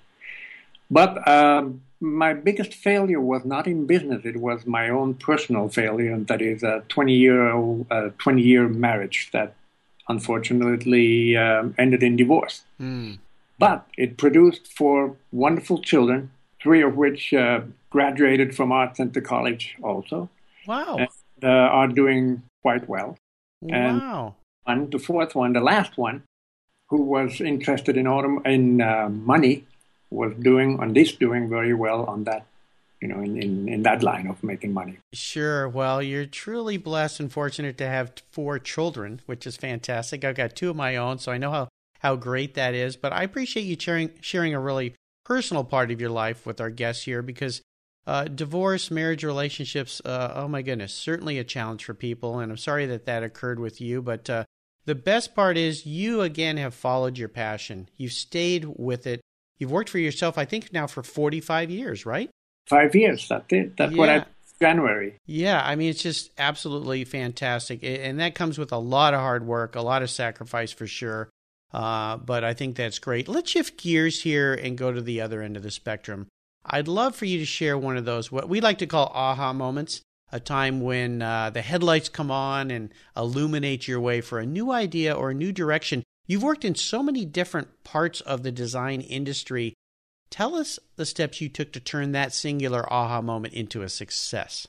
But 0.91 1.27
um, 1.27 1.83
my 2.01 2.35
biggest 2.35 2.75
failure 2.75 3.21
was 3.21 3.45
not 3.45 3.67
in 3.67 3.87
business; 3.87 4.25
it 4.25 4.37
was 4.37 4.67
my 4.67 4.91
own 4.91 5.15
personal 5.15 5.69
failure, 5.69 6.13
and 6.13 6.27
that 6.27 6.43
is 6.43 6.63
a 6.65 6.83
20 6.89 7.15
year 7.15 7.51
old, 7.51 7.87
uh, 7.91 8.11
20 8.19 8.43
year 8.43 8.69
marriage 8.69 9.31
that 9.33 9.55
unfortunately 10.09 11.37
um, 11.37 11.75
ended 11.79 12.03
in 12.03 12.17
divorce. 12.17 12.65
Mm. 12.81 13.19
But 13.59 13.87
it 13.97 14.17
produced 14.17 14.67
four 14.67 15.17
wonderful 15.31 15.81
children, 15.81 16.31
three 16.61 16.83
of 16.83 16.97
which 16.97 17.33
uh, 17.33 17.61
graduated 17.91 18.57
from 18.57 18.73
Art 18.73 18.97
Center 18.97 19.21
College 19.21 19.77
also. 19.83 20.29
Wow. 20.67 20.97
And, 20.99 21.09
uh, 21.43 21.47
are 21.47 21.89
doing 21.89 22.43
quite 22.63 22.89
well. 22.89 23.17
Wow 23.63 24.35
one, 24.65 24.91
the 24.91 24.99
fourth 24.99 25.35
one, 25.35 25.53
the 25.53 25.61
last 25.61 25.97
one, 25.97 26.23
who 26.89 27.03
was 27.03 27.41
interested 27.41 27.97
in 27.97 28.07
autom- 28.07 28.47
in 28.47 28.81
uh, 28.81 29.09
money, 29.09 29.65
was 30.11 30.35
doing 30.41 30.81
on 30.81 30.93
this 30.93 31.13
doing 31.13 31.49
very 31.49 31.73
well 31.73 32.05
on 32.05 32.25
that, 32.25 32.47
you 33.01 33.09
know, 33.09 33.21
in, 33.21 33.41
in, 33.41 33.69
in 33.69 33.83
that 33.85 34.03
line 34.03 34.27
of 34.27 34.43
making 34.43 34.73
money. 34.73 34.99
Sure. 35.13 35.69
Well, 35.69 36.03
you're 36.03 36.27
truly 36.27 36.77
blessed 36.77 37.21
and 37.21 37.33
fortunate 37.33 37.79
to 37.79 37.87
have 37.87 38.13
four 38.31 38.59
children, 38.59 39.21
which 39.27 39.47
is 39.47 39.57
fantastic. 39.57 40.25
I've 40.25 40.35
got 40.35 40.57
two 40.57 40.71
of 40.71 40.77
my 40.77 40.97
own, 40.97 41.19
so 41.19 41.31
I 41.31 41.39
know 41.39 41.53
how, 41.53 41.69
how 42.01 42.17
great 42.17 42.55
that 42.55 42.75
is. 42.75 42.97
But 42.97 43.13
I 43.13 43.23
appreciate 43.23 43.63
you 43.63 43.77
sharing 43.79 44.11
sharing 44.21 44.55
a 44.55 44.61
really 44.61 44.95
personal 45.25 45.63
part 45.63 45.93
of 45.93 46.01
your 46.01 46.11
life 46.11 46.45
with 46.45 46.61
our 46.61 46.71
guests 46.71 47.05
here 47.05 47.23
because 47.23 47.63
uh, 48.07 48.25
divorce, 48.25 48.91
marriage, 48.91 49.23
relationships, 49.23 50.01
uh, 50.05 50.33
oh 50.35 50.49
my 50.49 50.63
goodness, 50.63 50.93
certainly 50.93 51.39
a 51.39 51.45
challenge 51.45 51.85
for 51.85 51.95
people. 51.95 52.41
And 52.41 52.51
I'm 52.51 52.59
sorry 52.59 52.87
that 52.87 53.07
that 53.07 53.23
occurred 53.23 53.61
with 53.61 53.81
you, 53.81 54.03
but 54.03 54.29
uh, 54.29 54.45
the 54.91 54.97
best 54.97 55.37
part 55.37 55.57
is 55.57 55.87
you 55.87 56.21
again 56.21 56.57
have 56.57 56.75
followed 56.75 57.17
your 57.17 57.29
passion. 57.29 57.89
You've 57.97 58.13
stayed 58.13 58.65
with 58.65 59.07
it. 59.07 59.21
You've 59.57 59.71
worked 59.71 59.89
for 59.89 59.99
yourself, 59.99 60.37
I 60.37 60.45
think, 60.45 60.73
now 60.73 60.89
for 60.89 61.05
45 61.05 61.71
years, 61.71 62.05
right? 62.05 62.29
Five 62.67 62.93
years. 62.97 63.29
That's 63.29 63.47
it. 63.51 63.77
That's 63.77 63.93
yeah. 63.93 63.99
what 63.99 64.09
I. 64.09 64.25
January. 64.61 65.15
Yeah, 65.27 65.63
I 65.65 65.77
mean, 65.77 65.91
it's 65.91 66.03
just 66.03 66.33
absolutely 66.39 67.05
fantastic. 67.05 67.85
And 67.85 68.19
that 68.19 68.35
comes 68.35 68.59
with 68.59 68.73
a 68.73 68.79
lot 68.79 69.15
of 69.15 69.21
hard 69.21 69.47
work, 69.47 69.77
a 69.77 69.81
lot 69.81 70.03
of 70.03 70.11
sacrifice 70.11 70.73
for 70.73 70.89
sure. 70.89 71.31
Uh, 71.73 72.17
but 72.17 72.43
I 72.43 72.53
think 72.53 72.75
that's 72.75 72.99
great. 72.99 73.29
Let's 73.29 73.53
shift 73.53 73.81
gears 73.81 74.23
here 74.23 74.55
and 74.55 74.77
go 74.77 74.91
to 74.91 75.01
the 75.01 75.21
other 75.21 75.41
end 75.41 75.57
of 75.57 75.63
the 75.63 75.71
spectrum. 75.71 76.27
I'd 76.67 76.89
love 76.89 77.15
for 77.15 77.27
you 77.27 77.39
to 77.39 77.47
share 77.47 77.79
one 77.79 77.97
of 77.97 78.05
those, 78.05 78.33
what 78.33 78.49
we 78.49 78.61
like 78.61 78.79
to 78.79 78.89
call 78.89 79.07
aha 79.15 79.53
moments, 79.53 80.03
a 80.33 80.41
time 80.41 80.81
when 80.81 81.23
uh, 81.23 81.51
the 81.51 81.63
headlights 81.63 82.09
come 82.09 82.31
on 82.31 82.71
and 82.71 82.93
illuminate 83.17 83.89
your 83.89 84.01
way 84.01 84.21
for 84.21 84.39
a 84.39 84.47
new 84.47 84.71
idea 84.71 85.15
or 85.15 85.31
a 85.31 85.35
new 85.35 85.53
direction. 85.53 86.03
You've 86.27 86.43
worked 86.43 86.65
in 86.65 86.75
so 86.75 87.03
many 87.03 87.25
different 87.25 87.83
parts 87.85 88.21
of 88.21 88.43
the 88.43 88.53
design 88.53 89.01
industry. 89.01 89.75
Tell 90.31 90.55
us 90.55 90.79
the 90.97 91.07
steps 91.07 91.41
you 91.41 91.49
took 91.49 91.73
to 91.73 91.81
turn 91.81 92.13
that 92.13 92.33
singular 92.33 92.91
aha 92.93 93.21
moment 93.21 93.55
into 93.55 93.83
a 93.83 93.89
success. 93.89 94.69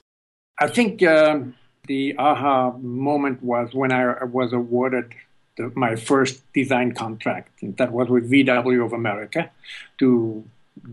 I 0.59 0.67
think 0.67 1.03
um, 1.03 1.55
the 1.87 2.15
aha 2.17 2.71
moment 2.77 3.43
was 3.43 3.73
when 3.73 3.91
I 3.91 4.23
was 4.23 4.53
awarded 4.53 5.13
the, 5.57 5.71
my 5.75 5.95
first 5.95 6.41
design 6.53 6.93
contract. 6.93 7.49
That 7.61 7.91
was 7.91 8.09
with 8.09 8.29
VW 8.31 8.85
of 8.85 8.93
America 8.93 9.51
to 9.99 10.43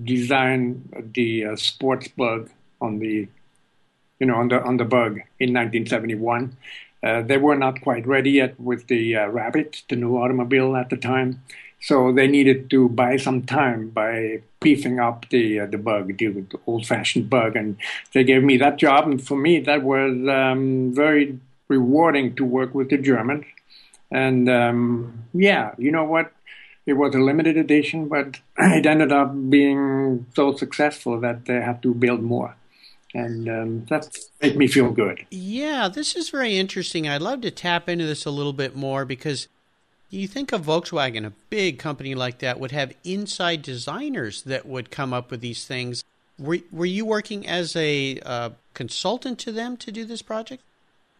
design 0.04 0.88
the 1.14 1.46
uh, 1.46 1.56
sports 1.56 2.08
bug 2.08 2.50
on 2.80 2.98
the, 2.98 3.28
you 4.18 4.26
know, 4.26 4.36
on 4.36 4.48
the 4.48 4.62
on 4.62 4.76
the 4.76 4.84
bug 4.84 5.20
in 5.38 5.52
1971. 5.52 6.56
Uh, 7.02 7.22
they 7.22 7.36
were 7.36 7.54
not 7.54 7.80
quite 7.80 8.06
ready 8.06 8.32
yet 8.32 8.58
with 8.58 8.88
the 8.88 9.16
uh, 9.16 9.26
Rabbit, 9.28 9.82
the 9.88 9.96
new 9.96 10.16
automobile 10.16 10.74
at 10.74 10.90
the 10.90 10.96
time. 10.96 11.42
So 11.80 12.12
they 12.12 12.26
needed 12.26 12.70
to 12.70 12.88
buy 12.88 13.18
some 13.18 13.42
time 13.42 13.90
by 13.90 14.42
beefing 14.60 14.98
up 14.98 15.28
the 15.30 15.60
uh, 15.60 15.66
the 15.66 15.78
bug, 15.78 16.18
the 16.18 16.44
old-fashioned 16.66 17.30
bug, 17.30 17.54
and 17.54 17.76
they 18.12 18.24
gave 18.24 18.42
me 18.42 18.56
that 18.56 18.78
job. 18.78 19.06
And 19.06 19.24
for 19.24 19.36
me, 19.36 19.60
that 19.60 19.82
was 19.82 20.12
um, 20.28 20.92
very 20.92 21.38
rewarding 21.68 22.34
to 22.34 22.44
work 22.44 22.74
with 22.74 22.90
the 22.90 22.98
Germans. 22.98 23.44
And 24.10 24.48
um, 24.48 25.24
yeah, 25.32 25.74
you 25.78 25.92
know 25.92 26.04
what? 26.04 26.32
It 26.84 26.94
was 26.94 27.14
a 27.14 27.18
limited 27.18 27.56
edition, 27.56 28.08
but 28.08 28.40
it 28.58 28.86
ended 28.86 29.12
up 29.12 29.32
being 29.48 30.26
so 30.34 30.56
successful 30.56 31.20
that 31.20 31.44
they 31.44 31.60
had 31.60 31.80
to 31.82 31.94
build 31.94 32.22
more 32.22 32.56
and 33.18 33.48
um, 33.48 33.84
that 33.86 34.16
made 34.40 34.56
me 34.56 34.66
feel 34.68 34.90
good. 34.90 35.26
Yeah, 35.30 35.88
this 35.88 36.14
is 36.14 36.30
very 36.30 36.56
interesting. 36.56 37.08
I'd 37.08 37.22
love 37.22 37.40
to 37.42 37.50
tap 37.50 37.88
into 37.88 38.06
this 38.06 38.24
a 38.24 38.30
little 38.30 38.52
bit 38.52 38.76
more 38.76 39.04
because 39.04 39.48
you 40.10 40.26
think 40.26 40.52
of 40.52 40.62
Volkswagen, 40.62 41.26
a 41.26 41.32
big 41.50 41.78
company 41.78 42.14
like 42.14 42.38
that, 42.38 42.58
would 42.58 42.72
have 42.72 42.92
inside 43.04 43.62
designers 43.62 44.42
that 44.42 44.66
would 44.66 44.90
come 44.90 45.12
up 45.12 45.30
with 45.30 45.40
these 45.40 45.66
things. 45.66 46.04
Were, 46.38 46.58
were 46.70 46.86
you 46.86 47.04
working 47.04 47.46
as 47.46 47.74
a 47.76 48.20
uh, 48.24 48.50
consultant 48.74 49.38
to 49.40 49.52
them 49.52 49.76
to 49.78 49.92
do 49.92 50.04
this 50.04 50.22
project? 50.22 50.62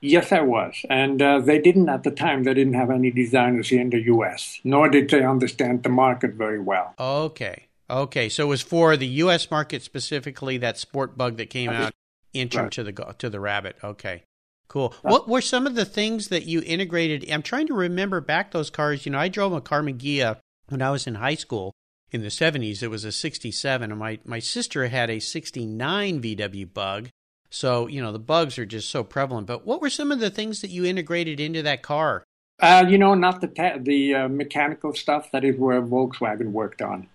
Yes, 0.01 0.31
I 0.31 0.41
was. 0.41 0.77
And 0.89 1.21
uh, 1.21 1.41
they 1.41 1.61
didn't, 1.61 1.89
at 1.89 2.05
the 2.05 2.13
time, 2.13 2.45
they 2.45 2.55
didn't 2.55 2.75
have 2.75 2.91
any 2.91 3.11
designers 3.11 3.69
here 3.69 3.81
in 3.81 3.91
the 3.91 4.01
U.S., 4.03 4.61
nor 4.63 4.89
did 4.89 5.11
they 5.11 5.25
understand 5.25 5.83
the 5.83 5.89
market 5.89 6.35
very 6.35 6.61
well. 6.61 6.95
Okay. 7.01 7.68
Okay. 7.91 8.29
So 8.29 8.45
it 8.45 8.49
was 8.49 8.63
for 8.63 8.97
the 8.97 9.07
U.S. 9.07 9.51
market 9.51 9.83
specifically, 9.83 10.59
that 10.59 10.79
sport 10.79 11.17
bug 11.17 11.37
that 11.37 11.51
came 11.51 11.71
out 11.71 11.95
intro 12.33 12.65
right. 12.65 12.73
to 12.73 12.85
the 12.85 12.93
to 13.19 13.31
the 13.31 13.41
rabbit. 13.41 13.77
Okay. 13.83 14.23
Cool. 14.69 14.95
What 15.01 15.29
were 15.29 15.41
some 15.41 15.67
of 15.67 15.75
the 15.75 15.87
things 15.87 16.29
that 16.29 16.45
you 16.45 16.63
integrated? 16.65 17.29
I'm 17.31 17.43
trying 17.43 17.67
to 17.69 17.75
remember 17.75 18.21
back 18.21 18.51
those 18.51 18.69
cars. 18.69 19.07
You 19.07 19.13
know, 19.13 19.19
I 19.19 19.29
drove 19.29 19.55
a 19.55 19.63
Ghia 19.63 20.39
when 20.69 20.83
I 20.83 20.91
was 20.91 21.07
in 21.07 21.15
high 21.15 21.37
school 21.37 21.73
in 22.11 22.21
the 22.21 22.29
70s. 22.29 22.83
It 22.83 22.89
was 22.89 23.05
a 23.05 23.13
67, 23.13 23.91
and 23.91 23.99
my, 23.99 24.19
my 24.25 24.39
sister 24.39 24.89
had 24.89 25.09
a 25.09 25.21
69 25.21 26.21
VW 26.21 26.73
Bug. 26.73 27.09
So, 27.51 27.87
you 27.87 28.03
know, 28.03 28.13
the 28.13 28.19
bugs 28.19 28.59
are 28.59 28.67
just 28.67 28.91
so 28.91 29.03
prevalent. 29.03 29.47
But 29.47 29.67
what 29.67 29.81
were 29.81 29.89
some 29.89 30.13
of 30.13 30.21
the 30.21 30.31
things 30.31 30.61
that 30.61 30.69
you 30.71 30.85
integrated 30.85 31.41
into 31.41 31.63
that 31.63 31.83
car? 31.83 32.25
Uh, 32.61 32.85
you 32.87 32.99
know, 32.99 33.15
not 33.15 33.41
the 33.41 33.47
te- 33.47 33.79
the 33.79 34.15
uh, 34.15 34.29
mechanical 34.29 34.93
stuff. 34.93 35.31
That 35.31 35.45
is 35.45 35.57
where 35.57 35.81
Volkswagen 35.81 36.51
worked 36.51 36.83
on. 36.83 37.07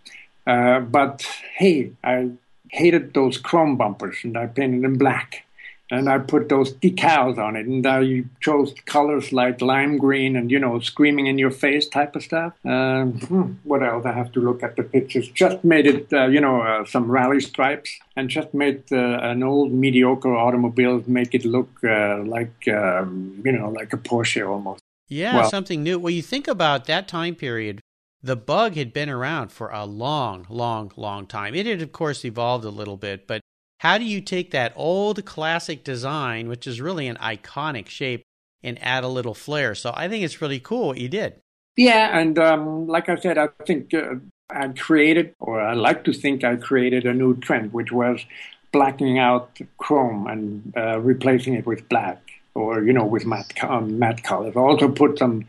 Uh, 0.45 0.79
but 0.79 1.25
hey, 1.55 1.91
I 2.03 2.31
hated 2.69 3.13
those 3.13 3.37
chrome 3.37 3.77
bumpers, 3.77 4.17
and 4.23 4.37
I 4.37 4.47
painted 4.47 4.83
them 4.83 4.97
black 4.97 5.45
and 5.93 6.09
I 6.09 6.17
put 6.17 6.49
those 6.49 6.73
decals 6.73 7.37
on 7.37 7.55
it, 7.55 7.67
and 7.67 7.85
I 7.85 8.23
chose 8.39 8.73
colors 8.85 9.31
like 9.31 9.61
lime 9.61 9.97
green 9.97 10.35
and 10.35 10.49
you 10.49 10.59
know 10.59 10.79
screaming 10.79 11.27
in 11.27 11.37
your 11.37 11.51
face 11.51 11.87
type 11.87 12.15
of 12.15 12.23
stuff. 12.23 12.53
Um, 12.65 13.19
hmm, 13.19 13.53
what 13.63 13.83
else? 13.83 14.05
I 14.05 14.13
have 14.13 14.31
to 14.33 14.39
look 14.39 14.63
at 14.63 14.75
the 14.75 14.83
pictures. 14.83 15.27
Just 15.29 15.63
made 15.63 15.85
it, 15.85 16.11
uh, 16.11 16.27
you 16.27 16.41
know, 16.41 16.61
uh, 16.61 16.85
some 16.85 17.11
rally 17.11 17.41
stripes, 17.41 17.91
and 18.15 18.29
just 18.29 18.53
made 18.53 18.83
uh, 18.91 19.19
an 19.31 19.43
old 19.43 19.71
mediocre 19.71 20.35
automobile 20.35 21.03
make 21.05 21.35
it 21.35 21.45
look 21.45 21.69
uh, 21.83 22.23
like 22.23 22.67
um, 22.67 23.41
you 23.45 23.51
know 23.51 23.69
like 23.69 23.93
a 23.93 23.97
Porsche 23.97 24.47
almost. 24.47 24.81
Yeah, 25.09 25.35
well, 25.35 25.49
something 25.49 25.83
new. 25.83 25.99
Well, 25.99 26.11
you 26.11 26.23
think 26.23 26.47
about 26.47 26.85
that 26.85 27.07
time 27.07 27.35
period. 27.35 27.81
The 28.25 28.37
bug 28.37 28.75
had 28.75 28.93
been 28.93 29.09
around 29.09 29.51
for 29.51 29.69
a 29.69 29.85
long, 29.85 30.45
long, 30.49 30.93
long 30.95 31.27
time. 31.27 31.53
It 31.55 31.65
had, 31.65 31.81
of 31.81 31.91
course, 31.91 32.23
evolved 32.23 32.63
a 32.63 32.69
little 32.69 32.95
bit, 32.95 33.27
but 33.27 33.41
how 33.79 33.97
do 33.97 34.05
you 34.05 34.21
take 34.21 34.51
that 34.51 34.71
old 34.77 35.25
classic 35.25 35.83
design, 35.83 36.47
which 36.47 36.65
is 36.65 36.79
really 36.79 37.07
an 37.07 37.17
iconic 37.17 37.89
shape, 37.89 38.23
and 38.63 38.81
add 38.81 39.03
a 39.03 39.09
little 39.09 39.33
flair? 39.33 39.75
So 39.75 39.91
I 39.93 40.07
think 40.07 40.23
it's 40.23 40.41
really 40.41 40.61
cool 40.61 40.87
what 40.87 40.99
you 40.99 41.09
did. 41.09 41.41
Yeah, 41.75 42.17
and 42.17 42.39
um, 42.39 42.87
like 42.87 43.09
I 43.09 43.17
said, 43.17 43.37
I 43.37 43.49
think 43.67 43.93
uh, 43.93 44.15
I 44.49 44.69
created, 44.69 45.33
or 45.39 45.59
I 45.59 45.73
like 45.73 46.05
to 46.05 46.13
think 46.13 46.45
I 46.45 46.55
created 46.55 47.05
a 47.05 47.13
new 47.13 47.35
trend, 47.35 47.73
which 47.73 47.91
was 47.91 48.25
blacking 48.71 49.19
out 49.19 49.59
chrome 49.79 50.27
and 50.27 50.73
uh, 50.77 50.99
replacing 50.99 51.55
it 51.55 51.65
with 51.65 51.89
black, 51.89 52.21
or 52.55 52.83
you 52.83 52.93
know, 52.93 53.05
with 53.05 53.25
matte 53.25 53.61
um, 53.65 53.99
matte 53.99 54.23
colors. 54.23 54.55
I 54.55 54.59
also 54.59 54.87
put 54.87 55.19
some 55.19 55.45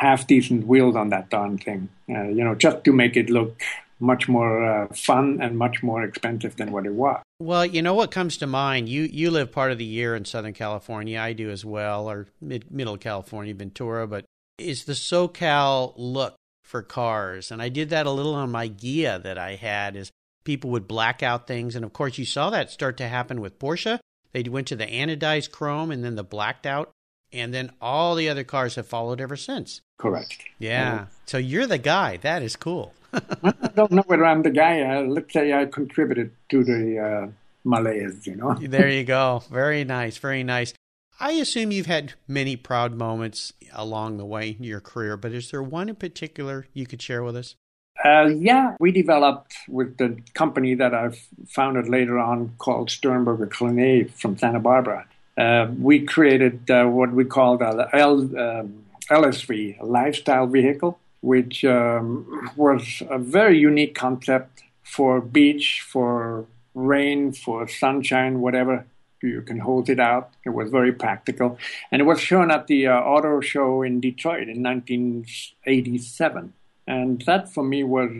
half 0.00 0.26
decent 0.26 0.66
wheels 0.66 0.96
on 0.96 1.10
that 1.10 1.28
darn 1.28 1.58
thing, 1.58 1.88
uh, 2.08 2.22
you 2.22 2.42
know, 2.42 2.54
just 2.54 2.84
to 2.84 2.92
make 2.92 3.16
it 3.18 3.28
look 3.28 3.62
much 4.00 4.30
more 4.30 4.64
uh, 4.64 4.88
fun 4.94 5.38
and 5.42 5.58
much 5.58 5.82
more 5.82 6.02
expensive 6.02 6.56
than 6.56 6.72
what 6.72 6.86
it 6.86 6.94
was. 6.94 7.20
Well, 7.38 7.66
you 7.66 7.82
know 7.82 7.92
what 7.92 8.10
comes 8.10 8.38
to 8.38 8.46
mind. 8.46 8.88
You 8.88 9.02
you 9.02 9.30
live 9.30 9.52
part 9.52 9.72
of 9.72 9.78
the 9.78 9.84
year 9.84 10.16
in 10.16 10.24
Southern 10.24 10.54
California. 10.54 11.20
I 11.20 11.34
do 11.34 11.50
as 11.50 11.66
well, 11.66 12.10
or 12.10 12.26
mid, 12.40 12.70
Middle 12.70 12.96
California, 12.96 13.54
Ventura. 13.54 14.06
But 14.06 14.24
is 14.58 14.84
the 14.84 14.94
SoCal 14.94 15.92
look 15.96 16.34
for 16.64 16.82
cars? 16.82 17.50
And 17.50 17.60
I 17.60 17.68
did 17.68 17.90
that 17.90 18.06
a 18.06 18.10
little 18.10 18.34
on 18.34 18.50
my 18.50 18.68
Ghia 18.68 19.22
that 19.22 19.36
I 19.36 19.56
had. 19.56 19.96
Is 19.96 20.10
people 20.44 20.70
would 20.70 20.88
black 20.88 21.22
out 21.22 21.46
things, 21.46 21.76
and 21.76 21.84
of 21.84 21.92
course 21.92 22.16
you 22.16 22.24
saw 22.24 22.48
that 22.48 22.70
start 22.70 22.96
to 22.98 23.08
happen 23.08 23.40
with 23.42 23.58
Porsche. 23.58 23.98
They 24.32 24.42
went 24.44 24.68
to 24.68 24.76
the 24.76 24.86
anodized 24.86 25.50
chrome 25.50 25.90
and 25.90 26.02
then 26.04 26.14
the 26.14 26.24
blacked 26.24 26.64
out, 26.64 26.90
and 27.32 27.54
then 27.54 27.70
all 27.80 28.14
the 28.14 28.28
other 28.28 28.44
cars 28.44 28.74
have 28.74 28.86
followed 28.86 29.20
ever 29.20 29.36
since. 29.36 29.80
Correct. 29.98 30.44
Yeah. 30.58 31.06
So 31.26 31.38
you're 31.38 31.66
the 31.66 31.78
guy. 31.78 32.16
That 32.18 32.42
is 32.42 32.56
cool. 32.56 32.94
I 33.12 33.52
don't 33.74 33.92
know 33.92 34.04
whether 34.06 34.24
I'm 34.24 34.42
the 34.42 34.50
guy. 34.50 34.82
Uh, 34.82 35.02
let's 35.02 35.32
say 35.32 35.52
I 35.52 35.66
contributed 35.66 36.32
to 36.50 36.64
the 36.64 36.98
uh, 36.98 37.30
malaise, 37.64 38.26
you 38.26 38.36
know. 38.36 38.54
there 38.60 38.88
you 38.88 39.04
go. 39.04 39.42
Very 39.50 39.84
nice. 39.84 40.16
Very 40.18 40.42
nice. 40.42 40.74
I 41.18 41.32
assume 41.32 41.70
you've 41.70 41.86
had 41.86 42.14
many 42.26 42.56
proud 42.56 42.94
moments 42.94 43.52
along 43.74 44.16
the 44.16 44.24
way 44.24 44.56
in 44.58 44.64
your 44.64 44.80
career, 44.80 45.18
but 45.18 45.32
is 45.32 45.50
there 45.50 45.62
one 45.62 45.90
in 45.90 45.96
particular 45.96 46.66
you 46.72 46.86
could 46.86 47.02
share 47.02 47.22
with 47.22 47.36
us? 47.36 47.56
Uh, 48.02 48.30
yeah, 48.38 48.74
we 48.80 48.90
developed 48.90 49.54
with 49.68 49.98
the 49.98 50.18
company 50.32 50.74
that 50.74 50.94
I've 50.94 51.20
founded 51.46 51.88
later 51.88 52.18
on 52.18 52.54
called 52.56 52.88
Stehrenberger 52.88 53.50
Klene 53.50 54.10
from 54.12 54.38
Santa 54.38 54.60
Barbara. 54.60 55.06
Uh, 55.36 55.68
we 55.78 56.00
created 56.00 56.70
uh, 56.70 56.84
what 56.84 57.12
we 57.12 57.24
called 57.24 57.60
the 57.60 57.88
L, 57.92 58.20
um, 58.38 58.84
LSV, 59.10 59.76
lifestyle 59.82 60.46
vehicle 60.46 60.98
which 61.20 61.64
um, 61.64 62.50
was 62.56 63.02
a 63.10 63.18
very 63.18 63.58
unique 63.58 63.94
concept 63.94 64.62
for 64.82 65.20
beach, 65.20 65.82
for 65.86 66.46
rain, 66.74 67.32
for 67.32 67.68
sunshine, 67.68 68.40
whatever 68.40 68.86
you 69.22 69.42
can 69.42 69.58
hold 69.58 69.90
it 69.90 70.00
out. 70.00 70.30
It 70.46 70.50
was 70.50 70.70
very 70.70 70.92
practical. 70.92 71.58
And 71.92 72.00
it 72.00 72.06
was 72.06 72.20
shown 72.20 72.50
at 72.50 72.66
the 72.68 72.86
uh, 72.86 73.00
auto 73.00 73.40
show 73.40 73.82
in 73.82 74.00
Detroit 74.00 74.48
in 74.48 74.62
1987. 74.62 76.54
And 76.86 77.20
that 77.22 77.52
for 77.52 77.62
me 77.62 77.84
was 77.84 78.10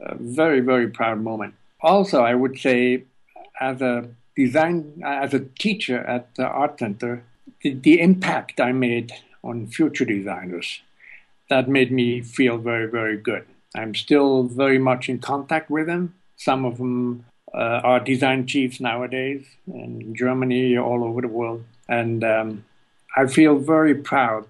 a 0.00 0.16
very, 0.16 0.60
very 0.60 0.88
proud 0.88 1.20
moment. 1.20 1.54
Also, 1.80 2.22
I 2.22 2.34
would 2.34 2.58
say, 2.58 3.04
as 3.60 3.80
a 3.80 4.08
design, 4.38 5.02
as 5.04 5.34
a 5.34 5.40
teacher 5.64 5.98
at 6.14 6.32
the 6.36 6.46
art 6.46 6.78
center, 6.78 7.24
the, 7.62 7.74
the 7.74 8.00
impact 8.00 8.60
I 8.60 8.70
made 8.70 9.12
on 9.42 9.66
future 9.66 10.04
designers 10.04 10.80
that 11.50 11.68
made 11.68 11.90
me 11.90 12.20
feel 12.20 12.56
very, 12.58 12.88
very 12.98 13.16
good. 13.16 13.44
I'm 13.74 13.94
still 13.94 14.44
very 14.44 14.78
much 14.78 15.08
in 15.08 15.18
contact 15.18 15.70
with 15.70 15.86
them. 15.86 16.14
Some 16.36 16.64
of 16.64 16.78
them 16.78 17.24
uh, 17.52 17.80
are 17.90 18.00
design 18.00 18.46
chiefs 18.46 18.78
nowadays 18.80 19.44
in 19.66 20.14
Germany, 20.14 20.78
all 20.78 21.02
over 21.02 21.20
the 21.20 21.34
world. 21.40 21.64
And 21.88 22.22
um, 22.22 22.64
I 23.16 23.26
feel 23.26 23.58
very 23.58 23.94
proud 23.94 24.46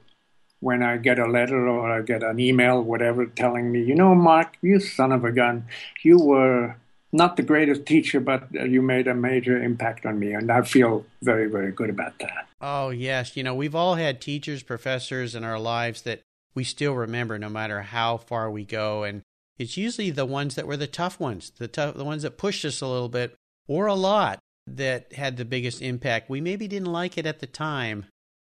when 0.61 0.83
I 0.83 0.99
get 0.99 1.18
a 1.18 1.26
letter 1.26 1.68
or 1.68 1.90
I 1.90 2.02
get 2.02 2.23
an 2.23 2.38
email, 2.40 2.83
whatever, 2.83 3.25
telling 3.26 3.73
me, 3.73 3.83
you 3.83 3.95
know, 3.95 4.14
Mark, 4.14 4.57
you 4.61 4.80
son 4.80 5.12
of 5.12 5.25
a 5.25 5.33
gun, 5.33 5.64
you 6.02 6.18
were 6.18 6.76
not 7.12 7.36
the 7.36 7.42
greatest 7.42 7.86
teacher, 7.86 8.20
but 8.20 8.52
you 8.52 8.82
made 8.82 9.08
a 9.08 9.14
major 9.14 9.60
impact 9.62 10.04
on 10.04 10.18
me. 10.18 10.32
And 10.32 10.50
I 10.50 10.62
feel 10.62 11.06
very, 11.22 11.48
very 11.48 11.72
good 11.72 11.90
about 11.90 12.18
that. 12.18 12.48
Oh, 12.60 12.90
yes. 12.90 13.36
You 13.36 13.42
know, 13.42 13.54
we've 13.54 13.74
all 13.74 13.94
had 13.94 14.20
teachers, 14.20 14.62
professors 14.62 15.34
in 15.34 15.44
our 15.44 15.58
lives 15.58 16.02
that 16.02 16.20
we 16.54 16.64
still 16.64 16.94
remember 16.94 17.38
no 17.38 17.48
matter 17.48 17.82
how 17.82 18.16
far 18.18 18.50
we 18.50 18.64
go. 18.64 19.04
And 19.04 19.22
it's 19.58 19.76
usually 19.76 20.10
the 20.10 20.26
ones 20.26 20.54
that 20.56 20.66
were 20.66 20.76
the 20.76 20.86
tough 20.86 21.18
ones, 21.18 21.50
the 21.56 21.68
tough, 21.68 21.96
the 21.96 22.04
ones 22.04 22.22
that 22.22 22.36
pushed 22.36 22.64
us 22.64 22.80
a 22.80 22.86
little 22.86 23.08
bit 23.08 23.34
or 23.66 23.86
a 23.86 23.94
lot 23.94 24.38
that 24.66 25.12
had 25.14 25.36
the 25.36 25.44
biggest 25.44 25.80
impact. 25.80 26.28
We 26.28 26.40
maybe 26.40 26.68
didn't 26.68 26.92
like 26.92 27.16
it 27.16 27.26
at 27.26 27.40
the 27.40 27.46
time, 27.46 28.06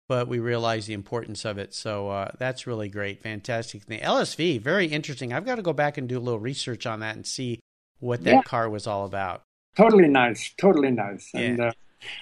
but 0.08 0.26
we 0.26 0.40
realized 0.40 0.88
the 0.88 0.94
importance 0.94 1.44
of 1.44 1.58
it. 1.58 1.74
So 1.74 2.08
uh, 2.08 2.32
that's 2.38 2.66
really 2.66 2.88
great. 2.88 3.22
Fantastic. 3.22 3.86
The 3.86 3.98
LSV, 3.98 4.60
very 4.60 4.86
interesting. 4.86 5.32
I've 5.32 5.46
got 5.46 5.56
to 5.56 5.62
go 5.62 5.72
back 5.72 5.96
and 5.96 6.08
do 6.08 6.18
a 6.18 6.20
little 6.20 6.40
research 6.40 6.86
on 6.86 7.00
that 7.00 7.14
and 7.14 7.26
see 7.26 7.60
what 8.00 8.25
that 8.25 8.31
yeah. 8.31 8.43
car 8.43 8.69
was 8.69 8.87
all 8.87 9.05
about. 9.05 9.43
Totally 9.76 10.09
nice. 10.09 10.52
Totally 10.59 10.90
nice. 10.90 11.31
Yeah. 11.33 11.40
And 11.40 11.61
uh, 11.61 11.73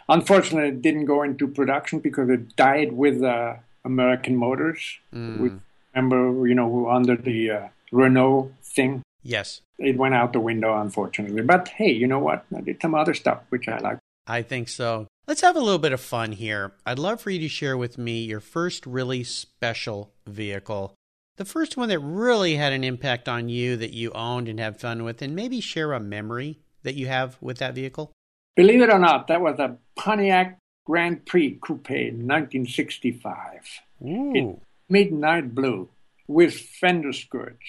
unfortunately, 0.08 0.68
it 0.70 0.82
didn't 0.82 1.06
go 1.06 1.22
into 1.22 1.48
production 1.48 2.00
because 2.00 2.28
it 2.28 2.54
died 2.56 2.92
with 2.92 3.22
uh, 3.22 3.54
American 3.84 4.36
Motors. 4.36 4.98
Mm. 5.14 5.38
We 5.38 5.50
remember, 5.94 6.46
you 6.46 6.54
know, 6.54 6.88
under 6.88 7.16
the 7.16 7.50
uh, 7.50 7.68
Renault 7.92 8.52
thing. 8.62 9.02
Yes. 9.22 9.60
It 9.78 9.96
went 9.96 10.14
out 10.14 10.32
the 10.32 10.40
window, 10.40 10.80
unfortunately. 10.80 11.42
But 11.42 11.68
hey, 11.68 11.92
you 11.92 12.06
know 12.06 12.18
what? 12.18 12.44
I 12.56 12.60
did 12.60 12.80
some 12.80 12.94
other 12.94 13.14
stuff, 13.14 13.42
which 13.48 13.68
I 13.68 13.78
like. 13.78 13.98
I 14.26 14.42
think 14.42 14.68
so. 14.68 15.06
Let's 15.26 15.40
have 15.40 15.56
a 15.56 15.60
little 15.60 15.78
bit 15.78 15.92
of 15.92 16.00
fun 16.00 16.32
here. 16.32 16.72
I'd 16.84 16.98
love 16.98 17.20
for 17.20 17.30
you 17.30 17.40
to 17.40 17.48
share 17.48 17.76
with 17.76 17.98
me 17.98 18.20
your 18.24 18.40
first 18.40 18.86
really 18.86 19.24
special 19.24 20.12
vehicle. 20.26 20.94
The 21.36 21.44
first 21.44 21.76
one 21.76 21.90
that 21.90 21.98
really 21.98 22.56
had 22.56 22.72
an 22.72 22.82
impact 22.82 23.28
on 23.28 23.50
you 23.50 23.76
that 23.76 23.92
you 23.92 24.10
owned 24.12 24.48
and 24.48 24.58
had 24.58 24.80
fun 24.80 25.04
with, 25.04 25.20
and 25.20 25.36
maybe 25.36 25.60
share 25.60 25.92
a 25.92 26.00
memory 26.00 26.60
that 26.82 26.94
you 26.94 27.08
have 27.08 27.36
with 27.42 27.58
that 27.58 27.74
vehicle. 27.74 28.10
Believe 28.54 28.80
it 28.80 28.90
or 28.90 28.98
not, 28.98 29.26
that 29.26 29.42
was 29.42 29.58
a 29.58 29.76
Pontiac 29.96 30.58
Grand 30.86 31.26
Prix 31.26 31.58
Coupe 31.60 31.90
in 31.90 32.26
1965. 32.26 33.80
Ooh. 34.02 34.60
midnight 34.88 35.54
blue 35.54 35.88
with 36.26 36.54
fender 36.54 37.12
skirts 37.12 37.64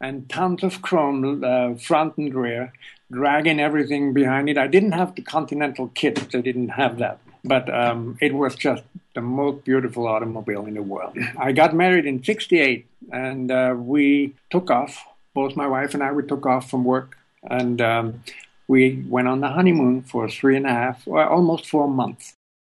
and 0.00 0.28
tons 0.28 0.62
of 0.62 0.82
chrome 0.82 1.42
uh, 1.44 1.74
front 1.74 2.16
and 2.18 2.34
rear, 2.34 2.72
dragging 3.10 3.60
everything 3.60 4.12
behind 4.12 4.48
it. 4.48 4.58
I 4.58 4.66
didn't 4.66 4.92
have 4.92 5.14
the 5.14 5.22
Continental 5.22 5.88
kit; 5.94 6.16
they 6.32 6.42
didn't 6.42 6.70
have 6.70 6.98
that, 6.98 7.18
but 7.44 7.72
um, 7.72 8.18
it 8.20 8.34
was 8.34 8.54
just 8.54 8.82
the 9.16 9.22
most 9.22 9.64
beautiful 9.64 10.06
automobile 10.06 10.66
in 10.66 10.74
the 10.74 10.82
world. 10.82 11.16
I 11.38 11.50
got 11.52 11.74
married 11.74 12.06
in 12.06 12.22
'68, 12.22 12.86
and 13.10 13.50
uh, 13.50 13.74
we 13.76 14.34
took 14.50 14.70
off. 14.70 15.02
Both 15.34 15.56
my 15.56 15.66
wife 15.66 15.92
and 15.94 16.02
I 16.02 16.12
we 16.12 16.22
took 16.22 16.46
off 16.46 16.70
from 16.70 16.84
work, 16.84 17.18
and 17.42 17.80
um, 17.80 18.22
we 18.68 19.04
went 19.08 19.26
on 19.28 19.40
the 19.40 19.48
honeymoon 19.48 20.02
for 20.02 20.28
three 20.28 20.56
and 20.56 20.66
a 20.66 20.74
half, 20.82 21.02
or 21.06 21.26
almost 21.26 21.66
four 21.66 21.88
months. 21.88 22.34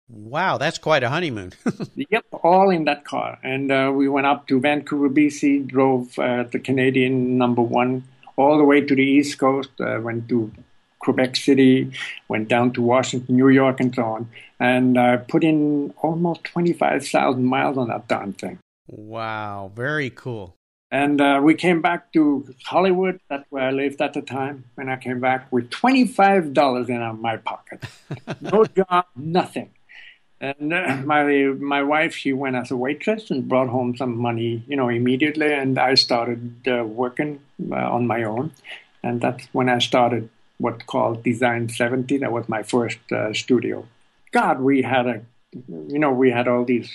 Wow, 0.09 0.57
that's 0.57 0.79
quite 0.79 1.03
a 1.03 1.09
honeymoon. 1.09 1.53
yep, 1.95 2.25
all 2.43 2.71
in 2.71 2.85
that 2.85 3.05
car. 3.05 3.37
And 3.43 3.71
uh, 3.71 3.91
we 3.95 4.09
went 4.09 4.25
up 4.25 4.47
to 4.47 4.59
Vancouver, 4.59 5.09
BC, 5.09 5.67
drove 5.67 6.17
uh, 6.17 6.43
the 6.51 6.59
Canadian 6.59 7.37
number 7.37 7.61
one 7.61 8.03
all 8.35 8.57
the 8.57 8.63
way 8.63 8.81
to 8.81 8.95
the 8.95 9.03
East 9.03 9.37
Coast, 9.37 9.69
uh, 9.79 9.99
went 10.01 10.27
to 10.29 10.51
Quebec 10.99 11.35
City, 11.35 11.91
went 12.27 12.47
down 12.47 12.71
to 12.73 12.81
Washington, 12.81 13.35
New 13.35 13.49
York, 13.49 13.79
and 13.79 13.93
so 13.93 14.03
on. 14.03 14.29
And 14.59 14.97
I 14.97 15.17
put 15.17 15.43
in 15.43 15.93
almost 16.01 16.43
25,000 16.43 17.43
miles 17.43 17.77
on 17.77 17.87
that 17.87 18.07
darn 18.07 18.33
thing. 18.33 18.59
Wow, 18.87 19.71
very 19.73 20.09
cool. 20.09 20.55
And 20.91 21.21
uh, 21.21 21.39
we 21.43 21.53
came 21.53 21.81
back 21.81 22.11
to 22.13 22.53
Hollywood. 22.65 23.19
That's 23.29 23.45
where 23.51 23.67
I 23.67 23.71
lived 23.71 24.01
at 24.01 24.13
the 24.13 24.21
time. 24.21 24.65
When 24.75 24.89
I 24.89 24.97
came 24.97 25.19
back 25.19 25.51
with 25.51 25.69
$25 25.69 26.89
in 26.89 27.21
my 27.21 27.37
pocket. 27.37 27.83
no 28.41 28.65
job, 28.65 29.05
nothing. 29.15 29.69
And 30.41 30.73
uh, 30.73 30.95
my 31.05 31.23
my 31.59 31.83
wife, 31.83 32.15
she 32.15 32.31
went 32.31 32.55
as 32.55 32.71
a 32.71 32.77
waitress 32.77 33.29
and 33.29 33.47
brought 33.47 33.67
home 33.67 33.97
some 33.97 34.17
money, 34.17 34.63
you 34.67 34.77
know, 34.77 34.87
immediately. 34.87 35.51
And 35.53 35.77
I 35.77 35.95
started 35.95 36.65
uh, 36.65 36.85
working 36.85 37.41
uh, 37.69 37.75
on 37.75 38.07
my 38.07 38.23
own, 38.23 38.53
and 39.03 39.19
that's 39.19 39.45
when 39.51 39.67
I 39.67 39.79
started 39.79 40.29
what's 40.57 40.85
called 40.85 41.23
Design 41.23 41.67
70. 41.67 42.19
That 42.19 42.31
was 42.31 42.47
my 42.47 42.63
first 42.63 42.99
uh, 43.11 43.33
studio. 43.33 43.85
God, 44.31 44.61
we 44.61 44.81
had 44.81 45.07
a, 45.07 45.21
you 45.67 45.99
know, 45.99 46.11
we 46.11 46.31
had 46.31 46.47
all 46.47 46.65
these 46.65 46.89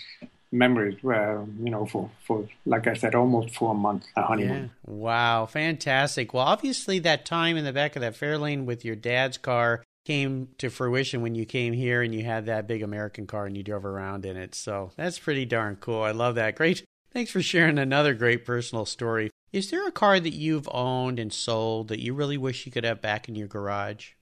memories 0.54 0.96
where 1.02 1.44
you 1.58 1.68
know 1.68 1.84
for 1.84 2.10
for 2.26 2.48
like 2.64 2.86
I 2.86 2.94
said, 2.94 3.14
almost 3.14 3.54
four 3.54 3.74
months 3.74 4.06
a 4.16 4.22
honeymoon. 4.22 4.70
Yeah. 4.86 4.94
Wow, 4.94 5.46
fantastic. 5.46 6.32
Well, 6.32 6.44
obviously 6.46 7.00
that 7.00 7.26
time 7.26 7.56
in 7.56 7.64
the 7.64 7.72
back 7.72 7.96
of 7.96 8.02
that 8.02 8.14
Fairlane 8.14 8.64
with 8.64 8.84
your 8.84 8.96
dad's 8.96 9.36
car 9.36 9.82
came 10.04 10.48
to 10.58 10.70
fruition 10.70 11.22
when 11.22 11.34
you 11.34 11.44
came 11.46 11.72
here 11.72 12.02
and 12.02 12.14
you 12.14 12.24
had 12.24 12.46
that 12.46 12.66
big 12.66 12.82
American 12.82 13.26
car 13.26 13.46
and 13.46 13.56
you 13.56 13.62
drove 13.62 13.84
around 13.84 14.24
in 14.24 14.36
it. 14.36 14.54
So 14.54 14.92
that's 14.96 15.18
pretty 15.18 15.44
darn 15.46 15.76
cool. 15.76 16.02
I 16.02 16.12
love 16.12 16.34
that. 16.36 16.56
Great. 16.56 16.84
Thanks 17.10 17.30
for 17.30 17.42
sharing 17.42 17.78
another 17.78 18.12
great 18.14 18.44
personal 18.44 18.84
story. 18.86 19.30
Is 19.52 19.70
there 19.70 19.86
a 19.86 19.92
car 19.92 20.18
that 20.18 20.34
you've 20.34 20.68
owned 20.72 21.18
and 21.18 21.32
sold 21.32 21.88
that 21.88 22.00
you 22.00 22.12
really 22.12 22.36
wish 22.36 22.66
you 22.66 22.72
could 22.72 22.84
have 22.84 23.00
back 23.00 23.28
in 23.28 23.36
your 23.36 23.46
garage? 23.46 24.13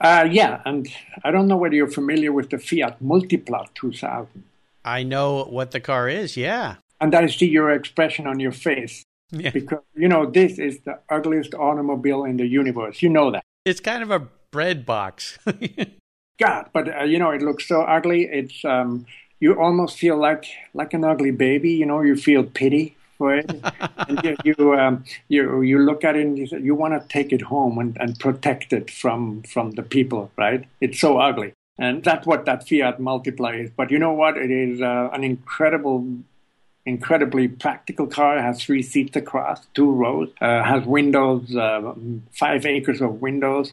Uh, 0.00 0.28
yeah, 0.30 0.62
and 0.64 0.88
I 1.24 1.30
don't 1.30 1.48
know 1.48 1.56
whether 1.56 1.74
you're 1.74 1.90
familiar 1.90 2.32
with 2.32 2.50
the 2.50 2.58
Fiat 2.58 3.02
Multipla 3.02 3.66
2000. 3.74 4.44
I 4.84 5.02
know 5.02 5.44
what 5.44 5.72
the 5.72 5.80
car 5.80 6.08
is, 6.08 6.36
yeah. 6.36 6.76
And 7.00 7.14
I 7.14 7.26
see 7.26 7.48
your 7.48 7.70
expression 7.70 8.26
on 8.26 8.40
your 8.40 8.52
face. 8.52 9.02
Yeah. 9.30 9.50
Because, 9.50 9.82
you 9.94 10.08
know, 10.08 10.24
this 10.24 10.58
is 10.58 10.78
the 10.86 11.00
ugliest 11.10 11.52
automobile 11.52 12.24
in 12.24 12.38
the 12.38 12.46
universe. 12.46 13.02
You 13.02 13.10
know 13.10 13.30
that. 13.30 13.44
It's 13.66 13.78
kind 13.78 14.02
of 14.02 14.10
a 14.10 14.26
bread 14.50 14.86
box. 14.86 15.38
God, 16.38 16.70
but 16.72 16.88
uh, 16.88 17.04
you 17.04 17.18
know, 17.18 17.28
it 17.28 17.42
looks 17.42 17.68
so 17.68 17.82
ugly. 17.82 18.22
It's 18.22 18.64
um, 18.64 19.04
you 19.38 19.52
almost 19.60 19.98
feel 19.98 20.16
like 20.16 20.46
like 20.72 20.94
an 20.94 21.04
ugly 21.04 21.30
baby. 21.30 21.72
You 21.72 21.84
know, 21.84 22.00
you 22.00 22.16
feel 22.16 22.42
pity 22.42 22.96
for 23.18 23.34
it, 23.34 23.50
and 24.08 24.24
you 24.24 24.36
you, 24.44 24.74
um, 24.74 25.04
you 25.28 25.60
you 25.62 25.78
look 25.78 26.04
at 26.04 26.16
it 26.16 26.24
and 26.24 26.38
you, 26.38 26.46
you 26.58 26.74
want 26.74 26.94
to 27.00 27.08
take 27.08 27.32
it 27.32 27.42
home 27.42 27.78
and, 27.78 27.96
and 28.00 28.18
protect 28.18 28.72
it 28.72 28.90
from 28.90 29.42
from 29.42 29.72
the 29.72 29.82
people. 29.82 30.30
Right? 30.36 30.64
It's 30.80 31.00
so 31.00 31.18
ugly, 31.18 31.52
and 31.78 32.02
that's 32.02 32.26
what 32.26 32.46
that 32.46 32.68
Fiat 32.68 32.98
Multipla 32.98 33.64
is. 33.64 33.70
But 33.76 33.90
you 33.90 33.98
know 33.98 34.12
what? 34.12 34.38
It 34.38 34.50
is 34.50 34.80
uh, 34.80 35.10
an 35.12 35.24
incredible 35.24 36.06
incredibly 36.86 37.48
practical 37.48 38.06
car. 38.06 38.40
Has 38.40 38.62
three 38.62 38.82
seats 38.82 39.16
across, 39.16 39.66
two 39.74 39.90
rows, 39.90 40.30
uh, 40.40 40.62
has 40.62 40.86
windows, 40.86 41.54
uh, 41.54 41.92
five 42.32 42.64
acres 42.64 43.02
of 43.02 43.20
windows 43.20 43.72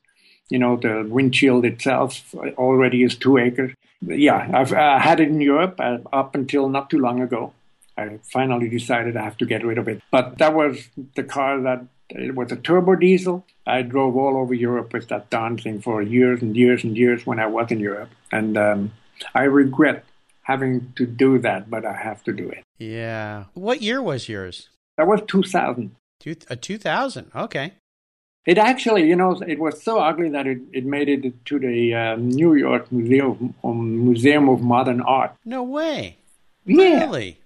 you 0.49 0.59
know, 0.59 0.75
the 0.75 1.05
windshield 1.09 1.65
itself 1.65 2.33
already 2.57 3.03
is 3.03 3.15
two 3.15 3.37
acres. 3.37 3.73
Yeah, 4.01 4.49
I've 4.53 4.71
uh, 4.71 4.99
had 4.99 5.19
it 5.19 5.29
in 5.29 5.41
Europe 5.41 5.75
uh, 5.79 5.97
up 6.13 6.35
until 6.35 6.69
not 6.69 6.89
too 6.89 6.99
long 6.99 7.21
ago. 7.21 7.53
I 7.97 8.19
finally 8.31 8.69
decided 8.69 9.15
I 9.15 9.23
have 9.23 9.37
to 9.37 9.45
get 9.45 9.65
rid 9.65 9.77
of 9.77 9.87
it. 9.87 10.01
But 10.11 10.37
that 10.39 10.53
was 10.53 10.89
the 11.15 11.23
car 11.23 11.61
that 11.61 11.85
it 12.09 12.35
was 12.35 12.51
a 12.51 12.55
turbo 12.55 12.95
diesel. 12.95 13.45
I 13.65 13.81
drove 13.81 14.15
all 14.15 14.37
over 14.37 14.53
Europe 14.53 14.93
with 14.93 15.07
that 15.07 15.29
darn 15.29 15.57
thing 15.57 15.81
for 15.81 16.01
years 16.01 16.41
and 16.41 16.55
years 16.55 16.83
and 16.83 16.97
years 16.97 17.25
when 17.25 17.39
I 17.39 17.47
was 17.47 17.71
in 17.71 17.79
Europe. 17.79 18.09
And 18.31 18.57
um, 18.57 18.91
I 19.33 19.43
regret 19.43 20.03
having 20.43 20.93
to 20.95 21.05
do 21.05 21.39
that, 21.39 21.69
but 21.69 21.85
I 21.85 21.93
have 21.93 22.23
to 22.25 22.33
do 22.33 22.49
it. 22.49 22.63
Yeah. 22.77 23.45
What 23.53 23.81
year 23.81 24.01
was 24.01 24.29
yours? 24.29 24.69
That 24.97 25.07
was 25.07 25.21
2000. 25.27 25.95
Two, 26.19 26.35
a 26.49 26.55
2000. 26.55 27.31
Okay. 27.35 27.73
It 28.45 28.59
actually, 28.59 29.07
you 29.07 29.15
know, 29.15 29.41
it 29.47 29.57
was 29.57 29.81
so 29.81 29.99
ugly 29.99 30.29
that 30.29 30.45
it, 30.45 30.59
it 30.71 30.85
made 30.85 31.09
it 31.09 31.45
to 31.45 31.59
the 31.59 31.95
uh, 31.95 32.15
New 32.17 32.53
York 32.53 32.91
Museum 32.91 33.55
um, 33.63 34.05
Museum 34.05 34.49
of 34.49 34.61
Modern 34.61 35.01
Art. 35.01 35.33
No 35.43 35.63
way. 35.63 36.17
Yeah. 36.65 37.05
Really? 37.05 37.39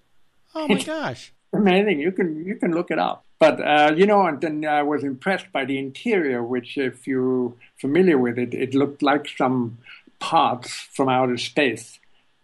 Oh 0.56 0.68
my 0.68 0.82
gosh. 0.84 1.34
Amazing. 1.54 2.00
You 2.00 2.12
can 2.12 2.46
you 2.46 2.56
can 2.56 2.74
look 2.74 2.92
it 2.92 3.00
up. 3.00 3.26
But 3.40 3.62
uh, 3.62 3.94
you 3.96 4.06
know, 4.06 4.26
and 4.28 4.40
then 4.42 4.66
I 4.66 4.84
was 4.84 5.04
impressed 5.04 5.52
by 5.52 5.66
the 5.66 5.80
interior, 5.80 6.44
which, 6.44 6.78
if 6.78 7.08
you're 7.08 7.54
familiar 7.78 8.18
with 8.18 8.38
it, 8.38 8.54
it 8.54 8.76
looked 8.76 9.02
like 9.02 9.28
some 9.30 9.78
parts 10.20 10.72
from 10.94 11.10
outer 11.10 11.38
space. 11.38 12.00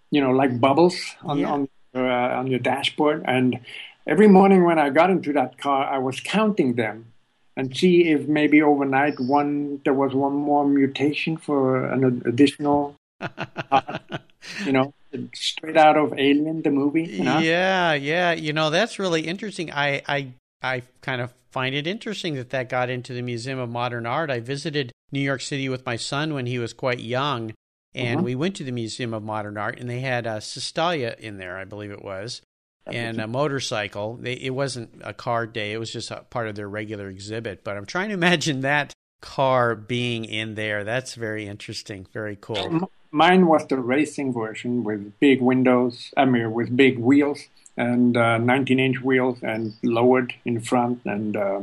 You 0.09 0.21
know, 0.21 0.31
like 0.31 0.59
bubbles 0.59 0.95
on 1.23 1.39
yeah. 1.39 1.51
on, 1.51 1.69
uh, 1.93 1.99
on 2.39 2.47
your 2.47 2.59
dashboard. 2.59 3.23
And 3.27 3.59
every 4.07 4.27
morning 4.27 4.63
when 4.63 4.79
I 4.79 4.89
got 4.89 5.09
into 5.09 5.33
that 5.33 5.57
car, 5.57 5.85
I 5.85 5.97
was 5.97 6.19
counting 6.21 6.75
them 6.75 7.11
and 7.57 7.75
see 7.75 8.09
if 8.09 8.27
maybe 8.27 8.61
overnight 8.61 9.19
one 9.19 9.81
there 9.83 9.93
was 9.93 10.13
one 10.13 10.33
more 10.33 10.67
mutation 10.67 11.37
for 11.37 11.85
an 11.85 12.21
additional 12.25 12.95
you 14.65 14.71
know 14.71 14.93
straight 15.33 15.77
out 15.77 15.97
of 15.97 16.13
alien 16.17 16.61
the 16.61 16.69
movie 16.69 17.03
you 17.03 17.23
know? 17.23 17.39
yeah 17.39 17.93
yeah 17.93 18.31
you 18.31 18.53
know 18.53 18.69
that's 18.69 18.99
really 18.99 19.21
interesting 19.21 19.71
i 19.71 20.01
i 20.07 20.27
i 20.61 20.81
kind 21.01 21.21
of 21.21 21.33
find 21.51 21.73
it 21.73 21.87
interesting 21.87 22.35
that 22.35 22.49
that 22.49 22.69
got 22.69 22.89
into 22.89 23.13
the 23.13 23.21
museum 23.21 23.59
of 23.59 23.69
modern 23.69 24.05
art 24.05 24.29
i 24.29 24.39
visited 24.39 24.91
new 25.11 25.19
york 25.19 25.41
city 25.41 25.69
with 25.69 25.85
my 25.85 25.95
son 25.95 26.33
when 26.33 26.45
he 26.45 26.59
was 26.59 26.73
quite 26.73 26.99
young 26.99 27.53
and 27.93 28.17
uh-huh. 28.17 28.25
we 28.25 28.35
went 28.35 28.55
to 28.55 28.63
the 28.63 28.71
museum 28.71 29.13
of 29.13 29.23
modern 29.23 29.57
art 29.57 29.79
and 29.79 29.89
they 29.89 30.01
had 30.01 30.25
a 30.25 30.37
Cisitalia 30.37 31.17
in 31.19 31.37
there 31.37 31.57
i 31.57 31.63
believe 31.63 31.91
it 31.91 32.03
was 32.03 32.41
and 32.87 33.19
a 33.19 33.27
motorcycle. 33.27 34.17
They, 34.17 34.33
it 34.33 34.51
wasn't 34.51 35.01
a 35.03 35.13
car 35.13 35.47
day; 35.47 35.71
it 35.71 35.77
was 35.77 35.91
just 35.91 36.11
a 36.11 36.17
part 36.29 36.47
of 36.47 36.55
their 36.55 36.69
regular 36.69 37.09
exhibit. 37.09 37.63
But 37.63 37.77
I'm 37.77 37.85
trying 37.85 38.09
to 38.09 38.13
imagine 38.15 38.61
that 38.61 38.93
car 39.21 39.75
being 39.75 40.25
in 40.25 40.55
there. 40.55 40.83
That's 40.83 41.15
very 41.15 41.47
interesting. 41.47 42.07
Very 42.13 42.37
cool. 42.39 42.91
Mine 43.15 43.47
was 43.47 43.65
the 43.67 43.77
racing 43.77 44.33
version 44.33 44.83
with 44.83 45.17
big 45.21 45.41
windows. 45.41 46.13
I 46.17 46.25
mean, 46.25 46.51
with 46.51 46.75
big 46.75 46.99
wheels, 46.99 47.47
and 47.77 48.17
uh, 48.17 48.39
19 48.39 48.77
inch 48.77 49.01
wheels 49.01 49.37
and 49.41 49.73
lowered 49.83 50.33
in 50.43 50.59
front 50.59 50.99
and 51.05 51.37
uh, 51.37 51.61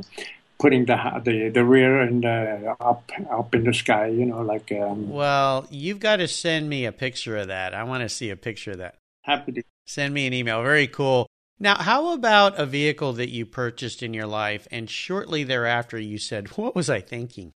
putting 0.58 0.86
the 0.86 0.96
the 1.22 1.50
the 1.50 1.62
rear 1.62 2.00
and 2.00 2.24
uh, 2.24 2.74
up 2.80 3.10
up 3.30 3.54
in 3.54 3.64
the 3.64 3.74
sky. 3.74 4.06
You 4.06 4.24
know, 4.24 4.40
like. 4.40 4.72
Um, 4.72 5.10
well, 5.10 5.66
you've 5.70 6.00
got 6.00 6.16
to 6.16 6.26
send 6.26 6.70
me 6.70 6.86
a 6.86 6.92
picture 6.92 7.36
of 7.36 7.48
that. 7.48 7.74
I 7.74 7.84
want 7.84 8.00
to 8.02 8.08
see 8.08 8.30
a 8.30 8.36
picture 8.36 8.70
of 8.70 8.78
that. 8.78 8.94
Happy 9.20 9.52
to 9.52 9.62
send 9.86 10.14
me 10.14 10.26
an 10.26 10.32
email. 10.32 10.62
Very 10.62 10.86
cool. 10.86 11.26
Now, 11.60 11.76
how 11.76 12.14
about 12.14 12.58
a 12.58 12.64
vehicle 12.64 13.12
that 13.12 13.28
you 13.28 13.44
purchased 13.44 14.02
in 14.02 14.14
your 14.14 14.26
life 14.26 14.66
and 14.70 14.88
shortly 14.88 15.44
thereafter 15.44 15.98
you 15.98 16.16
said, 16.16 16.56
"What 16.56 16.74
was 16.74 16.88
I 16.88 17.00
thinking?" 17.00 17.52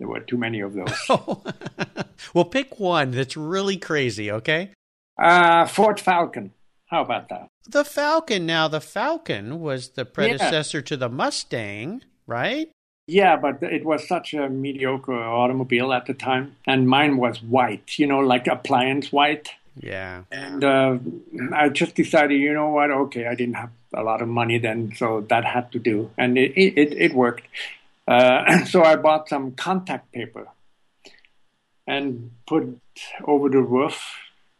There 0.00 0.08
were 0.08 0.20
too 0.20 0.38
many 0.38 0.60
of 0.60 0.72
those. 0.72 1.08
well, 2.34 2.46
pick 2.46 2.80
one 2.80 3.10
that's 3.10 3.36
really 3.36 3.76
crazy, 3.76 4.32
okay? 4.32 4.70
Uh, 5.18 5.66
Ford 5.66 6.00
Falcon. 6.00 6.52
How 6.86 7.02
about 7.02 7.28
that? 7.28 7.48
The 7.68 7.84
Falcon. 7.84 8.46
Now, 8.46 8.66
the 8.66 8.80
Falcon 8.80 9.60
was 9.60 9.90
the 9.90 10.06
predecessor 10.06 10.78
yeah. 10.78 10.84
to 10.84 10.96
the 10.96 11.10
Mustang, 11.10 12.02
right? 12.26 12.70
Yeah, 13.06 13.36
but 13.36 13.62
it 13.62 13.84
was 13.84 14.08
such 14.08 14.32
a 14.32 14.48
mediocre 14.48 15.12
automobile 15.12 15.92
at 15.92 16.06
the 16.06 16.14
time. 16.14 16.56
And 16.66 16.88
mine 16.88 17.18
was 17.18 17.42
white, 17.42 17.98
you 17.98 18.06
know, 18.06 18.20
like 18.20 18.46
appliance 18.46 19.12
white. 19.12 19.50
Yeah. 19.78 20.22
And 20.32 20.64
uh, 20.64 20.98
I 21.52 21.68
just 21.68 21.94
decided, 21.94 22.40
you 22.40 22.54
know 22.54 22.70
what? 22.70 22.90
Okay, 22.90 23.26
I 23.26 23.34
didn't 23.34 23.56
have 23.56 23.70
a 23.92 24.02
lot 24.02 24.22
of 24.22 24.28
money 24.28 24.56
then, 24.56 24.94
so 24.96 25.26
that 25.28 25.44
had 25.44 25.70
to 25.72 25.78
do. 25.78 26.10
And 26.16 26.38
it, 26.38 26.52
it, 26.56 26.94
it 26.96 27.14
worked. 27.14 27.42
Uh, 28.10 28.64
so 28.64 28.82
I 28.82 28.96
bought 28.96 29.28
some 29.28 29.52
contact 29.52 30.12
paper 30.12 30.48
and 31.86 32.32
put 32.46 32.78
over 33.24 33.48
the 33.48 33.60
roof, 33.60 34.02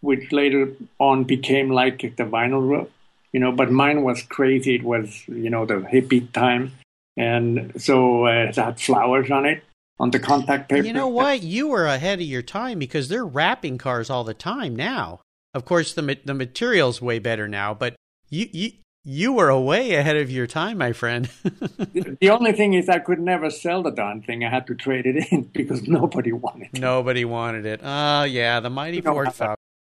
which 0.00 0.32
later 0.32 0.72
on 0.98 1.24
became 1.24 1.70
like 1.70 2.00
the 2.00 2.24
vinyl 2.24 2.66
roof. 2.66 2.88
You 3.32 3.40
know, 3.40 3.52
but 3.52 3.70
mine 3.70 4.02
was 4.02 4.22
crazy. 4.22 4.76
It 4.76 4.82
was, 4.82 5.22
you 5.28 5.50
know, 5.50 5.64
the 5.64 5.74
hippie 5.74 6.32
time. 6.32 6.72
And 7.16 7.72
so 7.80 8.26
uh, 8.26 8.48
it 8.48 8.56
had 8.56 8.80
flowers 8.80 9.30
on 9.30 9.46
it 9.46 9.62
on 10.00 10.10
the 10.10 10.18
contact 10.18 10.68
paper. 10.68 10.86
You 10.86 10.92
know 10.92 11.08
what? 11.08 11.42
You 11.42 11.68
were 11.68 11.86
ahead 11.86 12.20
of 12.20 12.26
your 12.26 12.42
time 12.42 12.78
because 12.78 13.08
they're 13.08 13.26
wrapping 13.26 13.78
cars 13.78 14.10
all 14.10 14.24
the 14.24 14.34
time 14.34 14.74
now. 14.74 15.20
Of 15.54 15.64
course, 15.64 15.92
the 15.92 16.18
the 16.24 16.34
material's 16.34 17.02
way 17.02 17.18
better 17.18 17.46
now, 17.46 17.74
but 17.74 17.94
you 18.30 18.48
you 18.52 18.70
you 19.04 19.32
were 19.32 19.58
way 19.58 19.94
ahead 19.94 20.16
of 20.16 20.30
your 20.30 20.46
time, 20.46 20.78
my 20.78 20.92
friend. 20.92 21.28
the 21.42 22.30
only 22.30 22.52
thing 22.52 22.74
is, 22.74 22.88
I 22.88 22.98
could 22.98 23.20
never 23.20 23.50
sell 23.50 23.82
the 23.82 23.90
darn 23.90 24.22
thing. 24.22 24.44
I 24.44 24.50
had 24.50 24.66
to 24.66 24.74
trade 24.74 25.06
it 25.06 25.30
in 25.30 25.42
because 25.54 25.88
nobody 25.88 26.32
wanted 26.32 26.70
it. 26.72 26.80
Nobody 26.80 27.24
wanted 27.24 27.66
it. 27.66 27.80
Oh, 27.82 28.24
yeah, 28.24 28.60
the 28.60 28.70
mighty 28.70 29.00
Ford 29.00 29.32
Falcon. 29.32 29.56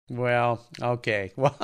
Well, 0.09 0.65
okay. 0.81 1.31
Well, 1.37 1.57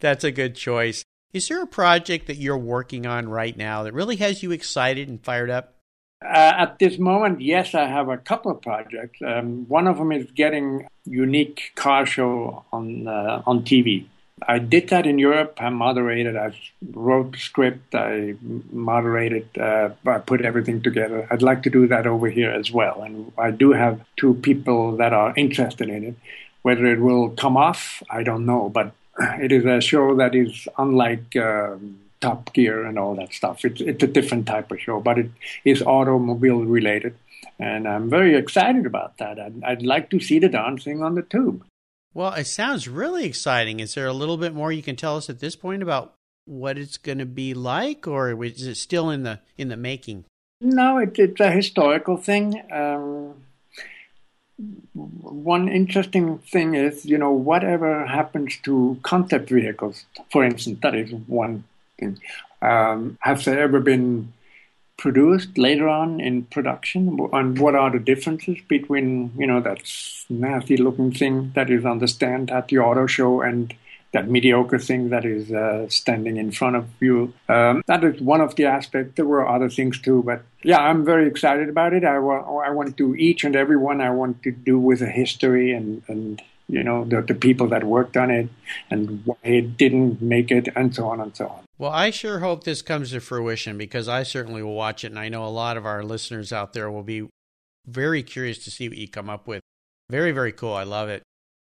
that's 0.00 0.24
a 0.24 0.30
good 0.30 0.56
choice. 0.56 1.04
Is 1.32 1.48
there 1.48 1.62
a 1.62 1.66
project 1.66 2.26
that 2.26 2.36
you're 2.36 2.58
working 2.58 3.06
on 3.06 3.28
right 3.28 3.56
now 3.56 3.82
that 3.84 3.94
really 3.94 4.16
has 4.16 4.42
you 4.42 4.52
excited 4.52 5.08
and 5.08 5.22
fired 5.22 5.50
up? 5.50 5.74
Uh, 6.22 6.52
at 6.56 6.78
this 6.78 6.98
moment, 6.98 7.40
yes, 7.40 7.74
I 7.74 7.86
have 7.86 8.08
a 8.08 8.16
couple 8.16 8.50
of 8.50 8.62
projects. 8.62 9.20
Um, 9.24 9.66
one 9.68 9.86
of 9.86 9.98
them 9.98 10.12
is 10.12 10.30
getting 10.30 10.86
unique 11.04 11.72
car 11.74 12.06
show 12.06 12.64
on 12.72 13.06
uh, 13.06 13.42
on 13.46 13.64
TV. 13.64 14.06
I 14.42 14.58
did 14.58 14.90
that 14.90 15.06
in 15.06 15.18
Europe. 15.18 15.56
I 15.58 15.70
moderated. 15.70 16.36
I 16.36 16.52
wrote 16.92 17.32
the 17.32 17.38
script. 17.38 17.94
I 17.94 18.34
moderated. 18.70 19.48
Uh, 19.58 19.90
I 20.06 20.18
put 20.18 20.42
everything 20.42 20.82
together. 20.82 21.26
I'd 21.30 21.42
like 21.42 21.62
to 21.62 21.70
do 21.70 21.86
that 21.88 22.06
over 22.06 22.28
here 22.28 22.50
as 22.50 22.70
well. 22.70 23.02
And 23.02 23.32
I 23.38 23.50
do 23.50 23.72
have 23.72 24.00
two 24.16 24.34
people 24.34 24.96
that 24.96 25.12
are 25.12 25.32
interested 25.36 25.88
in 25.88 26.04
it. 26.04 26.14
Whether 26.62 26.86
it 26.86 27.00
will 27.00 27.30
come 27.30 27.56
off, 27.56 28.02
I 28.10 28.22
don't 28.22 28.44
know. 28.44 28.68
But 28.68 28.92
it 29.18 29.52
is 29.52 29.64
a 29.64 29.80
show 29.80 30.14
that 30.16 30.34
is 30.34 30.68
unlike 30.76 31.34
um, 31.36 31.98
Top 32.20 32.52
Gear 32.52 32.84
and 32.84 32.98
all 32.98 33.14
that 33.14 33.32
stuff. 33.32 33.64
It's 33.64 33.80
it's 33.80 34.02
a 34.02 34.06
different 34.06 34.46
type 34.46 34.70
of 34.70 34.80
show, 34.80 35.00
but 35.00 35.18
it 35.18 35.30
is 35.64 35.82
automobile 35.82 36.64
related, 36.64 37.14
and 37.58 37.86
I'm 37.86 38.10
very 38.10 38.34
excited 38.34 38.86
about 38.86 39.18
that. 39.18 39.38
I'd, 39.38 39.62
I'd 39.64 39.82
like 39.82 40.10
to 40.10 40.20
see 40.20 40.38
the 40.38 40.48
dancing 40.48 41.02
on 41.02 41.14
the 41.14 41.22
tube. 41.22 41.64
Well, 42.16 42.32
it 42.32 42.46
sounds 42.46 42.88
really 42.88 43.26
exciting. 43.26 43.78
Is 43.78 43.92
there 43.92 44.06
a 44.06 44.12
little 44.14 44.38
bit 44.38 44.54
more 44.54 44.72
you 44.72 44.82
can 44.82 44.96
tell 44.96 45.18
us 45.18 45.28
at 45.28 45.38
this 45.38 45.54
point 45.54 45.82
about 45.82 46.14
what 46.46 46.78
it's 46.78 46.96
going 46.96 47.18
to 47.18 47.26
be 47.26 47.52
like, 47.52 48.08
or 48.08 48.42
is 48.42 48.66
it 48.66 48.76
still 48.76 49.10
in 49.10 49.22
the 49.22 49.40
in 49.58 49.68
the 49.68 49.76
making? 49.76 50.24
No, 50.62 50.96
it, 50.96 51.18
it's 51.18 51.38
a 51.40 51.50
historical 51.50 52.16
thing. 52.16 52.62
Um, 52.72 53.34
one 54.94 55.68
interesting 55.68 56.38
thing 56.38 56.74
is, 56.74 57.04
you 57.04 57.18
know, 57.18 57.32
whatever 57.32 58.06
happens 58.06 58.56
to 58.62 58.98
concept 59.02 59.50
vehicles, 59.50 60.06
for 60.32 60.42
instance, 60.42 60.78
that 60.80 60.94
is 60.94 61.12
one 61.26 61.64
thing. 62.00 62.18
Um, 62.62 63.18
have 63.20 63.44
they 63.44 63.60
ever 63.60 63.78
been 63.78 64.32
produced 64.96 65.58
later 65.58 65.88
on 65.88 66.20
in 66.20 66.44
production? 66.44 67.18
And 67.32 67.58
what 67.58 67.74
are 67.74 67.90
the 67.90 67.98
differences 67.98 68.58
between, 68.68 69.32
you 69.36 69.46
know, 69.46 69.60
that 69.60 69.82
nasty 70.28 70.76
looking 70.76 71.12
thing 71.12 71.52
that 71.54 71.70
is 71.70 71.84
on 71.84 71.98
the 71.98 72.08
stand 72.08 72.50
at 72.50 72.68
the 72.68 72.78
auto 72.78 73.06
show 73.06 73.40
and 73.40 73.74
that 74.12 74.30
mediocre 74.30 74.78
thing 74.78 75.10
that 75.10 75.24
is 75.24 75.52
uh, 75.52 75.86
standing 75.88 76.36
in 76.36 76.50
front 76.50 76.76
of 76.76 76.86
you. 77.00 77.34
Um, 77.48 77.82
that 77.86 78.02
is 78.02 78.20
one 78.20 78.40
of 78.40 78.56
the 78.56 78.64
aspects. 78.64 79.14
There 79.16 79.26
were 79.26 79.46
other 79.46 79.68
things 79.68 80.00
too, 80.00 80.22
but 80.22 80.42
yeah, 80.62 80.78
I'm 80.78 81.04
very 81.04 81.26
excited 81.28 81.68
about 81.68 81.92
it. 81.92 82.04
I, 82.04 82.18
wa- 82.18 82.60
I 82.60 82.70
want 82.70 82.96
to 82.96 83.14
each 83.16 83.44
and 83.44 83.54
every 83.54 83.76
one 83.76 84.00
I 84.00 84.10
want 84.10 84.42
to 84.44 84.52
do 84.52 84.78
with 84.78 85.02
a 85.02 85.10
history 85.10 85.72
and, 85.72 86.02
and 86.08 86.40
you 86.68 86.82
know, 86.82 87.04
the, 87.04 87.22
the 87.22 87.34
people 87.34 87.68
that 87.68 87.84
worked 87.84 88.16
on 88.16 88.30
it 88.30 88.48
and 88.90 89.22
why 89.24 89.36
it 89.42 89.76
didn't 89.76 90.20
make 90.20 90.50
it 90.50 90.68
and 90.74 90.94
so 90.94 91.08
on 91.08 91.20
and 91.20 91.36
so 91.36 91.48
on. 91.48 91.62
Well, 91.78 91.92
I 91.92 92.10
sure 92.10 92.40
hope 92.40 92.64
this 92.64 92.82
comes 92.82 93.10
to 93.10 93.20
fruition 93.20 93.78
because 93.78 94.08
I 94.08 94.22
certainly 94.22 94.62
will 94.62 94.74
watch 94.74 95.04
it. 95.04 95.08
And 95.08 95.18
I 95.18 95.28
know 95.28 95.44
a 95.44 95.48
lot 95.48 95.76
of 95.76 95.86
our 95.86 96.02
listeners 96.02 96.52
out 96.52 96.72
there 96.72 96.90
will 96.90 97.02
be 97.02 97.28
very 97.86 98.22
curious 98.22 98.58
to 98.64 98.70
see 98.70 98.88
what 98.88 98.98
you 98.98 99.08
come 99.08 99.30
up 99.30 99.46
with. 99.46 99.62
Very, 100.10 100.32
very 100.32 100.52
cool. 100.52 100.72
I 100.72 100.84
love 100.84 101.08
it. 101.08 101.22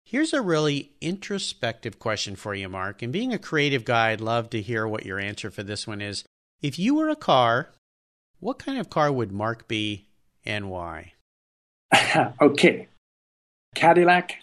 Here's 0.06 0.34
a 0.34 0.42
really 0.42 0.92
introspective 1.00 2.00
question 2.00 2.36
for 2.36 2.54
you, 2.54 2.68
Mark. 2.68 3.02
And 3.02 3.14
being 3.14 3.34
a 3.34 3.40
creative 3.40 3.86
guy, 3.86 4.12
I'd 4.12 4.20
love 4.20 4.50
to 4.50 4.62
hear 4.62 4.88
what 4.88 5.06
your 5.06 5.20
answer 5.20 5.52
for 5.52 5.64
this 5.64 5.88
one 5.88 6.02
is. 6.02 6.26
If 6.62 6.78
you 6.78 6.96
were 6.96 7.10
a 7.10 7.16
car, 7.16 7.72
what 8.40 8.60
kind 8.60 8.78
of 8.80 8.90
car 8.90 9.12
would 9.12 9.32
Mark 9.32 9.68
be 9.68 10.08
and 10.46 10.70
why? 10.70 11.14
okay. 12.42 12.88
Cadillac 13.76 14.38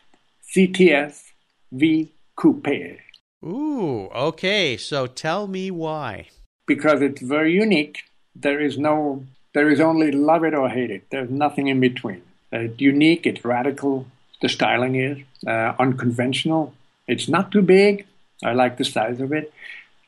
CTS 0.54 1.32
V 1.72 2.12
Coupe. 2.36 2.98
Ooh, 3.44 4.08
okay. 4.14 4.76
So 4.76 5.06
tell 5.06 5.46
me 5.46 5.70
why. 5.70 6.28
Because 6.66 7.02
it's 7.02 7.22
very 7.22 7.52
unique. 7.52 8.04
There 8.34 8.60
is 8.60 8.78
no, 8.78 9.24
there 9.54 9.68
is 9.68 9.80
only 9.80 10.12
love 10.12 10.44
it 10.44 10.54
or 10.54 10.68
hate 10.68 10.90
it. 10.90 11.04
There's 11.10 11.30
nothing 11.30 11.68
in 11.68 11.80
between. 11.80 12.22
It's 12.50 12.80
unique, 12.80 13.26
it's 13.26 13.44
radical, 13.44 14.06
the 14.40 14.48
styling 14.48 14.94
is 14.94 15.18
uh, 15.46 15.74
unconventional. 15.78 16.74
It's 17.06 17.28
not 17.28 17.50
too 17.50 17.62
big. 17.62 18.06
I 18.44 18.52
like 18.52 18.76
the 18.76 18.84
size 18.84 19.20
of 19.20 19.32
it. 19.32 19.52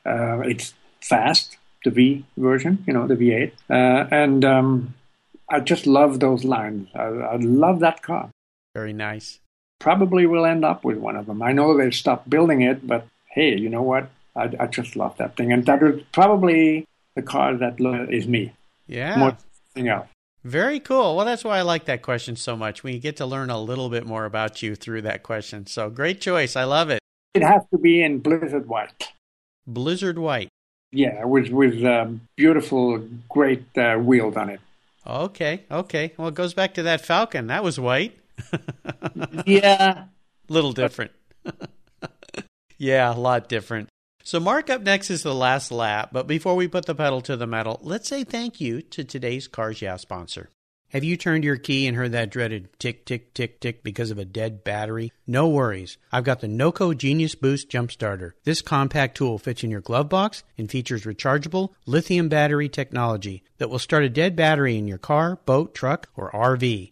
Uh, 0.05 0.39
it's 0.39 0.73
fast, 1.01 1.57
the 1.83 1.91
V 1.91 2.25
version, 2.37 2.83
you 2.87 2.93
know, 2.93 3.07
the 3.07 3.15
V8. 3.15 3.51
Uh, 3.69 4.07
and 4.11 4.45
um, 4.45 4.93
I 5.49 5.59
just 5.59 5.85
love 5.85 6.19
those 6.19 6.43
lines. 6.43 6.89
I, 6.95 7.03
I, 7.03 7.35
love 7.35 7.79
that 7.81 8.01
car. 8.01 8.31
Very 8.73 8.93
nice. 8.93 9.39
Probably 9.81 10.27
will 10.27 10.45
end 10.45 10.63
up 10.63 10.83
with 10.83 10.97
one 10.99 11.15
of 11.15 11.25
them. 11.25 11.41
I 11.41 11.53
know 11.53 11.75
they 11.75 11.89
stopped 11.89 12.29
building 12.29 12.61
it, 12.61 12.85
but 12.85 13.07
hey, 13.31 13.57
you 13.57 13.67
know 13.67 13.81
what? 13.81 14.09
I, 14.35 14.53
I 14.59 14.67
just 14.67 14.95
love 14.95 15.17
that 15.17 15.35
thing. 15.35 15.51
And 15.51 15.65
that 15.65 15.81
is 15.81 16.03
probably 16.11 16.85
the 17.15 17.23
car 17.23 17.57
that 17.57 17.79
is 18.11 18.27
me. 18.27 18.53
Yeah. 18.85 19.17
More 19.17 19.37
than 19.73 19.87
else. 19.87 20.07
Very 20.43 20.79
cool. 20.79 21.15
Well, 21.15 21.25
that's 21.25 21.43
why 21.43 21.57
I 21.57 21.63
like 21.63 21.85
that 21.85 22.03
question 22.03 22.35
so 22.35 22.55
much. 22.55 22.83
We 22.83 22.99
get 22.99 23.17
to 23.17 23.25
learn 23.25 23.49
a 23.49 23.59
little 23.59 23.89
bit 23.89 24.05
more 24.05 24.25
about 24.25 24.61
you 24.61 24.75
through 24.75 25.01
that 25.01 25.23
question. 25.23 25.65
So 25.65 25.89
great 25.89 26.21
choice. 26.21 26.55
I 26.55 26.63
love 26.63 26.91
it. 26.91 26.99
It 27.33 27.41
has 27.41 27.63
to 27.71 27.79
be 27.79 28.03
in 28.03 28.19
blizzard 28.19 28.67
white. 28.67 29.09
Blizzard 29.65 30.19
white. 30.19 30.49
Yeah, 30.91 31.23
with 31.25 31.49
with 31.49 31.83
um, 31.85 32.21
beautiful, 32.35 32.99
great 33.29 33.65
uh, 33.77 33.95
wheels 33.95 34.35
on 34.35 34.49
it. 34.49 34.59
Okay, 35.07 35.63
okay. 35.71 36.13
Well, 36.17 36.27
it 36.27 36.35
goes 36.35 36.53
back 36.53 36.75
to 36.75 36.83
that 36.83 37.01
Falcon. 37.01 37.47
That 37.47 37.63
was 37.63 37.79
white. 37.79 38.17
yeah, 39.45 40.05
little 40.49 40.73
different. 40.73 41.11
yeah, 42.77 43.13
a 43.13 43.17
lot 43.17 43.49
different. 43.49 43.89
So, 44.23 44.39
Mark, 44.39 44.69
up 44.69 44.81
next 44.81 45.09
is 45.09 45.23
the 45.23 45.33
last 45.33 45.71
lap, 45.71 46.09
but 46.11 46.27
before 46.27 46.55
we 46.55 46.67
put 46.67 46.85
the 46.85 46.95
pedal 46.95 47.21
to 47.21 47.35
the 47.35 47.47
metal, 47.47 47.79
let's 47.81 48.07
say 48.07 48.23
thank 48.23 48.61
you 48.61 48.81
to 48.83 49.03
today's 49.03 49.47
Cars 49.47 49.81
Yeah 49.81 49.97
sponsor. 49.97 50.49
Have 50.91 51.05
you 51.05 51.15
turned 51.15 51.45
your 51.45 51.55
key 51.55 51.87
and 51.87 51.95
heard 51.95 52.11
that 52.11 52.29
dreaded 52.29 52.67
tick, 52.77 53.05
tick, 53.05 53.33
tick, 53.33 53.61
tick 53.61 53.81
because 53.81 54.11
of 54.11 54.17
a 54.19 54.25
dead 54.25 54.65
battery? 54.65 55.13
No 55.25 55.47
worries. 55.47 55.97
I've 56.11 56.25
got 56.25 56.41
the 56.41 56.49
NOCO 56.49 56.97
Genius 56.97 57.33
Boost 57.33 57.69
Jump 57.69 57.91
Starter. 57.91 58.35
This 58.43 58.61
compact 58.61 59.15
tool 59.15 59.37
fits 59.37 59.63
in 59.63 59.71
your 59.71 59.79
glove 59.79 60.09
box 60.09 60.43
and 60.57 60.69
features 60.69 61.05
rechargeable 61.05 61.69
lithium 61.85 62.27
battery 62.27 62.67
technology 62.67 63.41
that 63.57 63.69
will 63.69 63.79
start 63.79 64.03
a 64.03 64.09
dead 64.09 64.35
battery 64.35 64.77
in 64.77 64.85
your 64.85 64.97
car, 64.97 65.37
boat, 65.45 65.73
truck, 65.73 66.09
or 66.17 66.29
RV. 66.31 66.91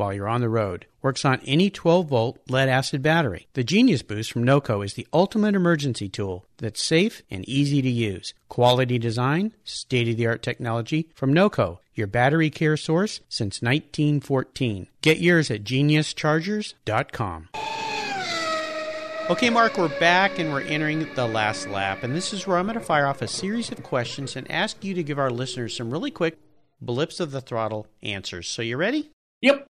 while 0.00 0.14
you're 0.14 0.26
on 0.26 0.40
the 0.40 0.48
road. 0.48 0.86
Works 1.02 1.26
on 1.26 1.42
any 1.44 1.68
12 1.68 2.08
volt 2.08 2.38
lead 2.48 2.70
acid 2.70 3.02
battery. 3.02 3.46
The 3.52 3.62
Genius 3.62 4.00
Boost 4.00 4.32
from 4.32 4.44
NOCO 4.44 4.82
is 4.82 4.94
the 4.94 5.06
ultimate 5.12 5.54
emergency 5.54 6.08
tool 6.08 6.46
that's 6.56 6.82
safe 6.82 7.22
and 7.30 7.46
easy 7.46 7.82
to 7.82 7.90
use. 7.90 8.32
Quality 8.48 8.98
design, 8.98 9.52
state 9.62 10.08
of 10.08 10.16
the 10.16 10.26
art 10.26 10.42
technology 10.42 11.10
from 11.14 11.34
NOCO, 11.34 11.80
your 11.94 12.06
battery 12.06 12.48
care 12.48 12.78
source 12.78 13.20
since 13.28 13.60
1914. 13.60 14.86
Get 15.02 15.18
yours 15.18 15.50
at 15.50 15.64
geniuschargers.com. 15.64 17.48
Okay, 19.28 19.50
Mark, 19.50 19.76
we're 19.76 20.00
back 20.00 20.38
and 20.38 20.50
we're 20.50 20.62
entering 20.62 21.06
the 21.14 21.26
last 21.26 21.68
lap. 21.68 22.02
And 22.02 22.16
this 22.16 22.32
is 22.32 22.46
where 22.46 22.56
I'm 22.56 22.64
going 22.64 22.78
to 22.78 22.84
fire 22.84 23.06
off 23.06 23.20
a 23.20 23.28
series 23.28 23.70
of 23.70 23.82
questions 23.82 24.34
and 24.34 24.50
ask 24.50 24.82
you 24.82 24.94
to 24.94 25.02
give 25.02 25.18
our 25.18 25.30
listeners 25.30 25.76
some 25.76 25.90
really 25.90 26.10
quick 26.10 26.38
blips 26.80 27.20
of 27.20 27.32
the 27.32 27.42
throttle 27.42 27.86
answers. 28.02 28.48
So, 28.48 28.62
you 28.62 28.78
ready? 28.78 29.10
Yep. 29.42 29.66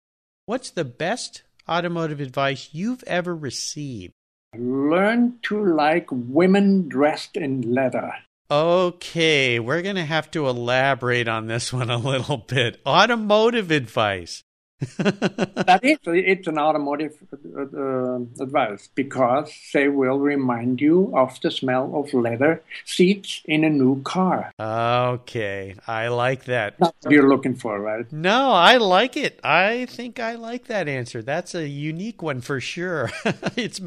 What's 0.46 0.68
the 0.68 0.84
best 0.84 1.42
automotive 1.66 2.20
advice 2.20 2.68
you've 2.72 3.02
ever 3.04 3.34
received? 3.34 4.12
Learn 4.54 5.38
to 5.44 5.64
like 5.64 6.08
women 6.10 6.86
dressed 6.86 7.38
in 7.38 7.62
leather. 7.72 8.12
Okay, 8.50 9.58
we're 9.58 9.80
going 9.80 9.96
to 9.96 10.04
have 10.04 10.30
to 10.32 10.46
elaborate 10.46 11.28
on 11.28 11.46
this 11.46 11.72
one 11.72 11.88
a 11.88 11.96
little 11.96 12.36
bit. 12.36 12.78
Automotive 12.84 13.70
advice. 13.70 14.43
That 14.80 15.80
is, 15.82 15.98
it's 16.06 16.46
an 16.46 16.58
automotive 16.58 17.16
uh, 17.32 18.42
advice 18.42 18.88
because 18.94 19.52
they 19.72 19.88
will 19.88 20.18
remind 20.18 20.80
you 20.80 21.12
of 21.16 21.40
the 21.40 21.50
smell 21.50 21.92
of 21.94 22.12
leather 22.12 22.62
seats 22.84 23.42
in 23.44 23.64
a 23.64 23.70
new 23.70 24.02
car. 24.02 24.50
Okay, 24.60 25.76
I 25.86 26.08
like 26.08 26.44
that. 26.44 26.76
That's 26.78 26.92
what 27.02 27.12
you're 27.12 27.28
looking 27.28 27.54
for, 27.54 27.80
right? 27.80 28.10
No, 28.12 28.52
I 28.52 28.76
like 28.76 29.16
it. 29.16 29.40
I 29.44 29.86
think 29.86 30.18
I 30.20 30.34
like 30.34 30.66
that 30.66 30.88
answer. 30.88 31.22
That's 31.22 31.54
a 31.54 31.68
unique 31.68 32.22
one 32.22 32.40
for 32.40 32.60
sure. 32.60 33.10
it's 33.56 33.80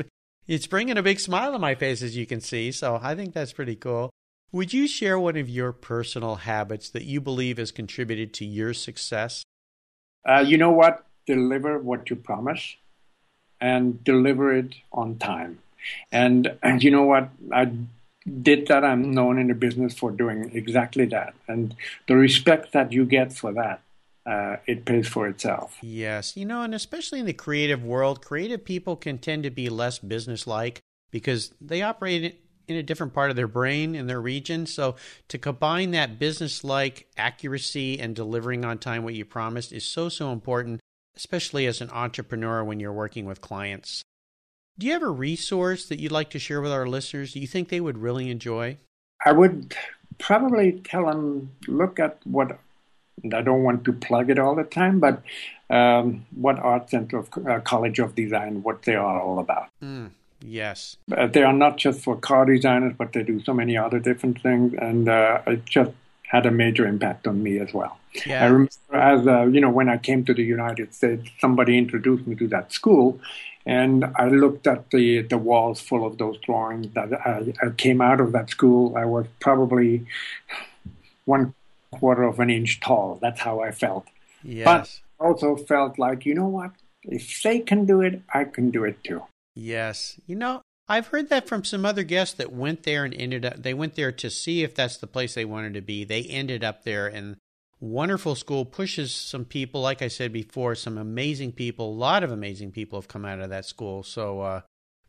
it's 0.47 0.67
bringing 0.67 0.97
a 0.97 1.04
big 1.04 1.19
smile 1.19 1.54
on 1.54 1.62
my 1.62 1.76
face, 1.76 2.02
as 2.02 2.15
you 2.15 2.26
can 2.26 2.39
see. 2.39 2.71
So 2.71 3.00
I 3.02 3.15
think 3.15 3.34
that's 3.34 3.54
pretty 3.54 3.76
cool. 3.76 4.12
Would 4.54 4.71
you 4.71 4.88
share 4.88 5.19
one 5.19 5.36
of 5.36 5.50
your 5.50 5.73
personal 5.73 6.36
habits 6.36 6.89
that 6.91 7.04
you 7.04 7.19
believe 7.19 7.58
has 7.58 7.71
contributed 7.71 8.34
to 8.36 8.45
your 8.45 8.73
success? 8.73 9.43
Uh, 10.25 10.43
you 10.45 10.58
know 10.58 10.71
what? 10.71 11.06
Deliver 11.25 11.80
what 11.80 12.10
you 12.10 12.15
promise 12.15 12.75
and 13.60 14.03
deliver 14.03 14.53
it 14.53 14.75
on 14.91 15.17
time. 15.17 15.60
And, 16.12 16.58
and 16.62 16.84
you 16.84 16.91
know 16.91 17.03
what? 17.03 17.30
I 17.51 17.71
did 18.41 18.67
that. 18.67 18.84
I'm 18.84 19.12
known 19.12 19.39
in 19.39 19.47
the 19.47 19.53
business 19.53 19.93
for 19.93 20.12
doing 20.12 20.51
exactly 20.53 21.06
that. 21.08 21.34
And 21.47 21.75
the 22.08 22.15
respect 22.15 22.73
that 22.73 22.91
you 22.91 23.06
get 23.06 23.34
for 23.34 23.53
that, 23.53 23.82
uh, 24.25 24.58
it 24.65 24.86
pays 24.86 25.08
for 25.08 25.27
itself. 25.27 25.77
Yes. 25.82 26.36
You 26.36 26.45
know, 26.45 26.62
and 26.62 26.75
especially 26.75 27.19
in 27.19 27.25
the 27.25 27.34
creative 27.34 27.84
world, 27.84 28.23
creative 28.23 28.65
people 28.65 28.95
can 28.95 29.17
tend 29.17 29.43
to 29.43 29.49
be 29.49 29.69
less 29.69 29.99
businesslike 29.99 30.82
because 31.12 31.53
they 31.62 31.82
operate 31.82 32.41
in 32.67 32.75
a 32.75 32.84
different 32.84 33.13
part 33.13 33.30
of 33.30 33.36
their 33.36 33.47
brain 33.47 33.95
in 33.95 34.08
their 34.08 34.21
region. 34.21 34.65
So 34.65 34.95
to 35.30 35.38
combine 35.38 35.91
that 35.91 36.19
business 36.19 36.63
like 36.63 37.08
accuracy 37.17 37.99
and 37.99 38.15
delivering 38.15 38.65
on 38.65 38.77
time 38.77 39.03
what 39.03 39.13
you 39.13 39.25
promised 39.25 39.71
is 39.71 39.86
so, 39.86 40.10
so 40.10 40.32
important, 40.32 40.82
especially 41.15 41.65
as 41.65 41.82
an 41.82 41.89
entrepreneur 41.91 42.63
when 42.63 42.80
you're 42.80 42.93
working 42.93 43.25
with 43.25 43.41
clients. 43.41 44.03
Do 44.77 44.86
you 44.86 44.93
have 44.93 45.03
a 45.03 45.10
resource 45.10 45.86
that 45.88 45.99
you'd 45.99 46.12
like 46.12 46.30
to 46.32 46.39
share 46.39 46.62
with 46.62 46.71
our 46.71 46.86
listeners? 46.86 47.34
Do 47.34 47.39
you 47.39 47.47
think 47.47 47.69
they 47.69 47.82
would 47.82 47.97
really 47.97 48.30
enjoy? 48.30 48.77
I 49.25 49.32
would 49.32 49.75
probably 50.19 50.82
tell 50.84 51.08
them 51.08 51.51
look 51.67 51.99
at 51.99 52.19
what 52.25 52.60
I 53.34 53.41
don't 53.41 53.63
want 53.63 53.84
to 53.86 53.93
plug 53.93 54.30
it 54.30 54.38
all 54.38 54.53
the 54.53 54.63
time, 54.63 54.99
but 54.99 55.23
um, 55.69 56.25
what 56.36 56.60
Art 56.60 56.89
Center 56.89 57.17
of 57.17 57.30
uh, 57.47 57.60
College 57.62 57.99
of 57.99 58.13
Design, 58.13 58.62
what 58.62 58.84
they 58.84 58.95
are 58.95 59.19
all 59.19 59.39
about. 59.39 59.69
Mm. 59.84 60.12
Yes. 60.41 60.97
Uh, 61.15 61.28
they 61.28 61.43
are 61.43 61.54
not 61.54 61.78
just 61.78 62.02
for 62.04 62.15
car 62.15 62.45
designers, 62.45 62.93
but 62.97 63.13
they 63.13 63.23
do 63.23 63.43
so 63.43 63.54
many 63.54 63.78
other 63.78 64.00
different 64.00 64.41
things, 64.41 64.73
and 64.80 65.10
uh, 65.10 65.41
it 65.47 65.65
just 65.65 65.91
had 66.23 66.45
a 66.45 66.52
major 66.52 66.86
impact 66.86 67.26
on 67.28 67.41
me 67.41 67.58
as 67.60 67.73
well. 67.73 67.97
Yeah. 68.26 68.43
I 68.43 68.47
remember, 68.47 68.71
as 68.93 69.28
uh, 69.28 69.45
you 69.45 69.62
know, 69.62 69.69
when 69.69 69.89
I 69.89 69.97
came 69.97 70.26
to 70.26 70.34
the 70.34 70.43
United 70.43 70.93
States, 70.93 71.30
somebody 71.39 71.78
introduced 71.78 72.28
me 72.28 72.36
to 72.36 72.47
that 72.50 72.71
school, 72.71 73.19
and 73.65 74.06
I 74.15 74.28
looked 74.28 74.67
at 74.67 74.91
the 74.91 75.21
the 75.21 75.38
walls 75.38 75.82
full 75.82 76.06
of 76.06 76.17
those 76.17 76.38
drawings. 76.39 76.88
That 76.93 77.13
I, 77.13 77.54
I 77.65 77.69
came 77.71 78.02
out 78.02 78.21
of 78.21 78.32
that 78.34 78.50
school, 78.50 78.95
I 78.95 79.06
was 79.06 79.26
probably 79.39 80.06
one 81.26 81.54
quarter 81.91 82.23
of 82.23 82.39
an 82.39 82.50
inch 82.50 82.80
tall. 82.80 83.17
That's 83.21 83.39
how 83.39 83.62
I 83.62 83.71
felt. 83.71 84.06
Yes. 84.43 84.65
But 84.65 85.26
also 85.26 85.56
felt 85.56 85.97
like, 85.97 86.26
you 86.26 86.36
know 86.36 86.47
what? 86.47 86.71
If 87.04 87.41
they 87.41 87.60
can 87.60 87.86
do 87.86 88.02
it, 88.02 88.21
I 88.34 88.43
can 88.43 88.69
do 88.71 88.84
it 88.84 89.04
too. 89.04 89.23
Yes. 89.57 90.19
You 90.27 90.35
know, 90.35 90.61
I've 90.87 91.07
heard 91.07 91.29
that 91.29 91.47
from 91.47 91.63
some 91.63 91.85
other 91.85 92.03
guests 92.03 92.35
that 92.35 92.51
went 92.51 92.83
there 92.83 93.03
and 93.03 93.13
ended 93.13 93.43
up, 93.43 93.61
they 93.61 93.73
went 93.73 93.95
there 93.95 94.11
to 94.11 94.29
see 94.29 94.63
if 94.63 94.75
that's 94.75 94.97
the 94.97 95.07
place 95.07 95.33
they 95.33 95.45
wanted 95.45 95.73
to 95.73 95.81
be. 95.81 96.03
They 96.03 96.21
ended 96.23 96.63
up 96.63 96.83
there 96.83 97.07
and 97.07 97.37
wonderful 97.79 98.35
school 98.35 98.65
pushes 98.65 99.13
some 99.13 99.45
people, 99.45 99.81
like 99.81 100.01
I 100.01 100.07
said 100.07 100.31
before, 100.31 100.75
some 100.75 100.97
amazing 100.97 101.53
people. 101.53 101.89
A 101.89 101.91
lot 101.91 102.23
of 102.23 102.31
amazing 102.31 102.71
people 102.71 102.99
have 102.99 103.07
come 103.07 103.25
out 103.25 103.39
of 103.39 103.49
that 103.49 103.65
school. 103.65 104.03
So, 104.03 104.41
uh, 104.41 104.61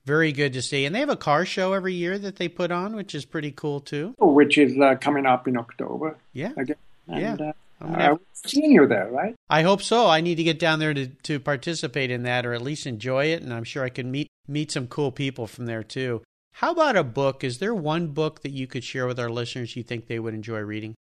very 0.07 0.33
good 0.33 0.55
to 0.55 0.63
see. 0.63 0.87
And 0.87 0.95
they 0.95 1.01
have 1.01 1.11
a 1.11 1.17
car 1.17 1.45
show 1.45 1.75
every 1.75 1.93
year 1.93 2.19
that 2.19 2.37
they 2.37 2.49
put 2.49 2.73
on, 2.73 2.97
which 2.97 3.15
is 3.15 3.27
pretty 3.27 3.51
cool 3.51 3.81
too. 3.81 4.15
Which 4.19 4.57
is 4.57 4.79
uh, 4.81 4.95
coming 4.95 5.27
up 5.27 5.47
in 5.47 5.59
October. 5.59 6.17
Yeah. 6.33 6.53
Again. 6.57 6.77
And, 7.07 7.21
yeah. 7.21 7.49
Uh, 7.49 7.53
I've 7.81 8.19
seen 8.33 8.73
you 8.73 8.87
there, 8.87 9.09
right? 9.11 9.35
I 9.49 9.63
hope 9.63 9.83
so. 9.83 10.09
I 10.09 10.21
need 10.21 10.37
to 10.37 10.45
get 10.45 10.59
down 10.59 10.79
there 10.79 10.95
to, 10.95 11.07
to 11.07 11.41
participate 11.41 12.11
in 12.11 12.23
that 12.25 12.45
or 12.45 12.53
at 12.53 12.63
least 12.63 12.87
enjoy 12.87 13.27
it. 13.27 13.43
And 13.43 13.53
I'm 13.53 13.65
sure 13.65 13.85
I 13.85 13.89
can 13.89 14.11
meet, 14.11 14.29
meet 14.47 14.73
some 14.73 14.87
cool 14.89 15.13
people 15.13 15.47
from 15.47 15.67
there 15.67 15.83
too. 15.83 16.23
How 16.55 16.73
about 16.73 16.97
a 16.97 17.05
book? 17.05 17.45
Is 17.45 17.59
there 17.59 17.75
one 17.75 18.09
book 18.09 18.43
that 18.43 18.51
you 18.51 18.67
could 18.67 18.83
share 18.83 19.07
with 19.07 19.21
our 19.21 19.31
listeners 19.31 19.77
you 19.77 19.85
think 19.85 20.07
they 20.07 20.19
would 20.19 20.35
enjoy 20.35 20.61
reading? 20.61 20.95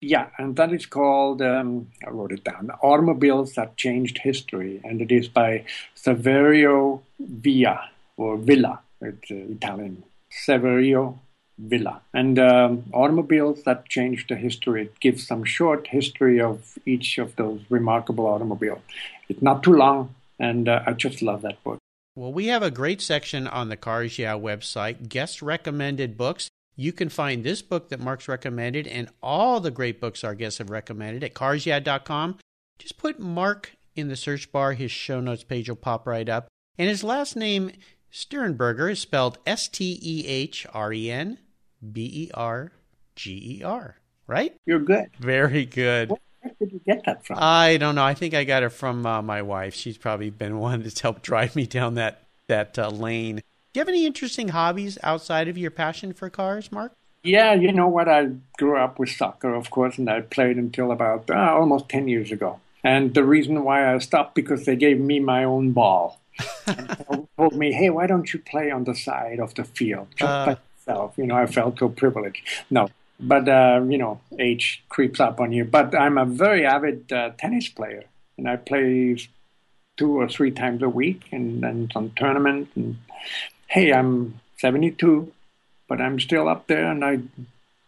Yeah, 0.00 0.28
and 0.36 0.56
that 0.56 0.72
is 0.72 0.84
called, 0.84 1.40
um, 1.40 1.88
I 2.06 2.10
wrote 2.10 2.32
it 2.32 2.44
down, 2.44 2.70
Automobiles 2.82 3.54
That 3.54 3.76
Changed 3.76 4.18
History. 4.18 4.80
And 4.84 5.00
it 5.00 5.10
is 5.10 5.28
by 5.28 5.64
Saverio 5.96 7.02
Villa, 7.18 7.88
or 8.16 8.36
Villa, 8.36 8.80
it's 9.00 9.30
uh, 9.30 9.34
Italian. 9.34 10.02
Saverio 10.46 11.18
Villa. 11.58 12.02
And 12.12 12.38
um, 12.38 12.84
automobiles 12.92 13.62
that 13.64 13.88
changed 13.88 14.28
the 14.28 14.36
history. 14.36 14.82
It 14.82 15.00
gives 15.00 15.26
some 15.26 15.44
short 15.44 15.86
history 15.86 16.40
of 16.40 16.78
each 16.84 17.18
of 17.18 17.36
those 17.36 17.60
remarkable 17.70 18.26
automobiles. 18.26 18.80
It's 19.28 19.42
not 19.42 19.62
too 19.62 19.72
long, 19.72 20.14
and 20.38 20.68
uh, 20.68 20.82
I 20.86 20.92
just 20.92 21.22
love 21.22 21.42
that 21.42 21.62
book. 21.64 21.78
Well, 22.14 22.32
we 22.32 22.46
have 22.46 22.62
a 22.62 22.70
great 22.70 23.02
section 23.02 23.46
on 23.46 23.68
the 23.68 23.76
Cars 23.76 24.18
Yeah 24.18 24.34
website, 24.34 25.08
guest 25.08 25.42
recommended 25.42 26.16
books. 26.16 26.48
You 26.74 26.92
can 26.92 27.08
find 27.08 27.42
this 27.42 27.62
book 27.62 27.88
that 27.88 28.00
Mark's 28.00 28.28
recommended 28.28 28.86
and 28.86 29.08
all 29.22 29.60
the 29.60 29.70
great 29.70 30.00
books 30.00 30.24
our 30.24 30.34
guests 30.34 30.58
have 30.58 30.70
recommended 30.70 31.24
at 31.24 31.34
carsyeah.com. 31.34 32.38
Just 32.78 32.98
put 32.98 33.18
Mark 33.18 33.72
in 33.94 34.08
the 34.08 34.16
search 34.16 34.52
bar, 34.52 34.74
his 34.74 34.90
show 34.90 35.20
notes 35.20 35.42
page 35.42 35.70
will 35.70 35.76
pop 35.76 36.06
right 36.06 36.28
up. 36.28 36.48
And 36.76 36.88
his 36.88 37.02
last 37.02 37.34
name, 37.34 37.72
Stehrenberger, 38.12 38.92
is 38.92 39.00
spelled 39.00 39.38
S 39.46 39.68
T 39.68 39.98
E 40.02 40.26
H 40.26 40.66
R 40.74 40.92
E 40.92 41.10
N 41.10 41.38
B 41.92 42.10
E 42.12 42.30
R 42.34 42.72
G 43.14 43.58
E 43.58 43.62
R, 43.62 43.96
right? 44.26 44.54
You're 44.66 44.80
good. 44.80 45.10
Very 45.18 45.64
good. 45.64 46.10
Where 46.10 46.52
did 46.58 46.72
you 46.72 46.80
get 46.86 47.04
that 47.06 47.24
from? 47.26 47.38
I 47.40 47.76
don't 47.76 47.94
know. 47.94 48.04
I 48.04 48.14
think 48.14 48.34
I 48.34 48.44
got 48.44 48.62
it 48.62 48.70
from 48.70 49.04
uh, 49.04 49.22
my 49.22 49.42
wife. 49.42 49.74
She's 49.74 49.98
probably 49.98 50.30
been 50.30 50.58
one 50.70 50.82
that's 50.82 51.00
helped 51.00 51.22
drive 51.22 51.56
me 51.56 51.66
down 51.66 51.94
that 51.94 52.22
that 52.48 52.78
uh, 52.78 52.88
lane. 52.88 53.36
Do 53.36 53.42
you 53.74 53.80
have 53.80 53.88
any 53.88 54.06
interesting 54.06 54.48
hobbies 54.48 54.98
outside 55.02 55.48
of 55.48 55.58
your 55.58 55.70
passion 55.70 56.12
for 56.12 56.30
cars, 56.30 56.72
Mark? 56.72 56.92
Yeah, 57.22 57.54
you 57.54 57.72
know 57.72 57.88
what? 57.88 58.08
I 58.08 58.30
grew 58.56 58.78
up 58.78 58.98
with 58.98 59.10
soccer, 59.10 59.52
of 59.52 59.70
course, 59.70 59.98
and 59.98 60.08
I 60.08 60.20
played 60.20 60.56
until 60.56 60.92
about 60.92 61.28
uh, 61.28 61.34
almost 61.34 61.88
10 61.88 62.06
years 62.08 62.30
ago. 62.30 62.60
And 62.84 63.14
the 63.14 63.24
reason 63.24 63.64
why 63.64 63.92
I 63.92 63.98
stopped 63.98 64.36
because 64.36 64.64
they 64.64 64.76
gave 64.76 65.00
me 65.00 65.18
my 65.18 65.42
own 65.42 65.72
ball. 65.72 66.20
and 66.66 67.26
told 67.36 67.54
me, 67.54 67.72
hey, 67.72 67.90
why 67.90 68.06
don't 68.06 68.32
you 68.32 68.38
play 68.38 68.70
on 68.70 68.84
the 68.84 68.94
side 68.94 69.40
of 69.40 69.54
the 69.54 69.64
field? 69.64 70.06
Just 70.16 70.30
Uh. 70.30 70.56
By 70.86 70.92
yourself. 70.92 71.14
You 71.16 71.26
know, 71.26 71.36
I 71.36 71.46
felt 71.46 71.78
so 71.78 71.88
privileged. 71.88 72.46
No, 72.70 72.88
but, 73.18 73.48
uh, 73.48 73.82
you 73.88 73.98
know, 73.98 74.20
age 74.38 74.84
creeps 74.88 75.20
up 75.20 75.40
on 75.40 75.52
you. 75.52 75.64
But 75.64 75.94
I'm 75.94 76.18
a 76.18 76.24
very 76.24 76.66
avid 76.66 77.12
uh, 77.12 77.30
tennis 77.38 77.68
player, 77.68 78.04
and 78.36 78.48
I 78.48 78.56
play 78.56 79.16
two 79.96 80.20
or 80.20 80.28
three 80.28 80.50
times 80.50 80.82
a 80.82 80.88
week 80.88 81.22
and, 81.32 81.62
then 81.62 81.88
some 81.92 82.12
tournament. 82.16 82.68
And 82.74 82.98
hey, 83.68 83.92
I'm 83.92 84.40
72, 84.58 85.32
but 85.88 86.00
I'm 86.00 86.20
still 86.20 86.48
up 86.48 86.66
there 86.66 86.90
and 86.90 87.04
I 87.04 87.20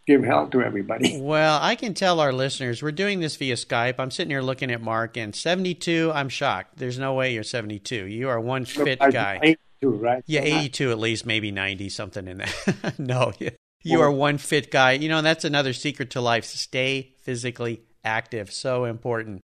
give 0.07 0.25
hell 0.25 0.49
to 0.49 0.63
everybody. 0.63 1.21
Well, 1.29 1.59
I 1.61 1.75
can 1.75 1.93
tell 1.93 2.21
our 2.21 2.33
listeners 2.33 2.83
we're 2.83 2.93
doing 2.93 3.21
this 3.21 3.37
via 3.37 3.57
Skype. 3.57 3.97
I'm 3.99 4.11
sitting 4.11 4.31
here 4.31 4.41
looking 4.41 4.71
at 4.71 4.81
Mark, 4.81 5.19
and 5.19 5.37
72. 5.37 6.11
I'm 6.15 6.31
shocked. 6.31 6.79
There's 6.79 6.99
no 6.99 7.13
way 7.13 7.35
you're 7.35 7.43
72. 7.43 8.07
You 8.07 8.31
are 8.31 8.41
one 8.41 8.65
fit 8.65 8.99
guy. 8.99 9.57
82, 9.83 9.91
right? 9.91 10.23
Yeah, 10.27 10.41
82 10.43 10.91
at 10.91 10.99
least, 10.99 11.27
maybe 11.27 11.51
90 11.51 11.89
something 11.89 12.27
in 12.29 12.39
there. 12.39 12.75
no, 12.99 13.33
you- 13.39 13.51
you 13.85 14.01
are 14.01 14.11
one 14.11 14.39
fit 14.39 14.71
guy. 14.71 14.93
You 14.93 15.09
know, 15.09 15.23
that's 15.23 15.45
another 15.45 15.73
secret 15.73 16.11
to 16.11 16.21
life. 16.21 16.45
Stay 16.45 17.15
physically 17.23 17.83
active. 18.05 18.53
So 18.53 18.85
important. 18.85 19.41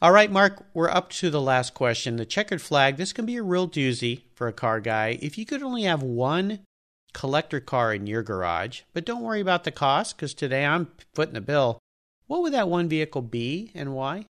All 0.00 0.12
right, 0.12 0.30
Mark, 0.30 0.66
we're 0.74 0.90
up 0.90 1.10
to 1.10 1.30
the 1.30 1.40
last 1.40 1.72
question. 1.74 2.16
The 2.16 2.26
checkered 2.26 2.60
flag. 2.60 2.96
This 2.96 3.12
can 3.12 3.24
be 3.24 3.36
a 3.36 3.42
real 3.42 3.68
doozy 3.68 4.22
for 4.34 4.46
a 4.46 4.52
car 4.52 4.78
guy. 4.78 5.18
If 5.22 5.38
you 5.38 5.46
could 5.46 5.62
only 5.62 5.82
have 5.84 6.02
one 6.02 6.60
collector 7.14 7.60
car 7.60 7.94
in 7.94 8.06
your 8.06 8.22
garage, 8.22 8.82
but 8.92 9.04
don't 9.06 9.22
worry 9.22 9.40
about 9.40 9.64
the 9.64 9.70
cost 9.72 10.16
because 10.16 10.34
today 10.34 10.64
I'm 10.66 10.88
footing 11.14 11.34
the 11.34 11.40
bill. 11.40 11.78
What 12.26 12.42
would 12.42 12.52
that 12.52 12.68
one 12.68 12.88
vehicle 12.88 13.22
be 13.22 13.72
and 13.74 13.94
why? 13.94 14.26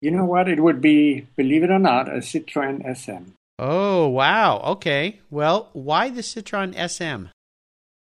You 0.00 0.10
know 0.10 0.24
what? 0.24 0.48
It 0.48 0.60
would 0.60 0.80
be, 0.80 1.26
believe 1.36 1.62
it 1.62 1.70
or 1.70 1.78
not, 1.78 2.08
a 2.08 2.18
Citroen 2.18 2.82
SM. 2.96 3.30
Oh, 3.62 4.08
wow. 4.08 4.60
Okay. 4.60 5.20
Well, 5.30 5.68
why 5.74 6.08
the 6.08 6.22
Citroen 6.22 6.72
SM? 6.72 7.26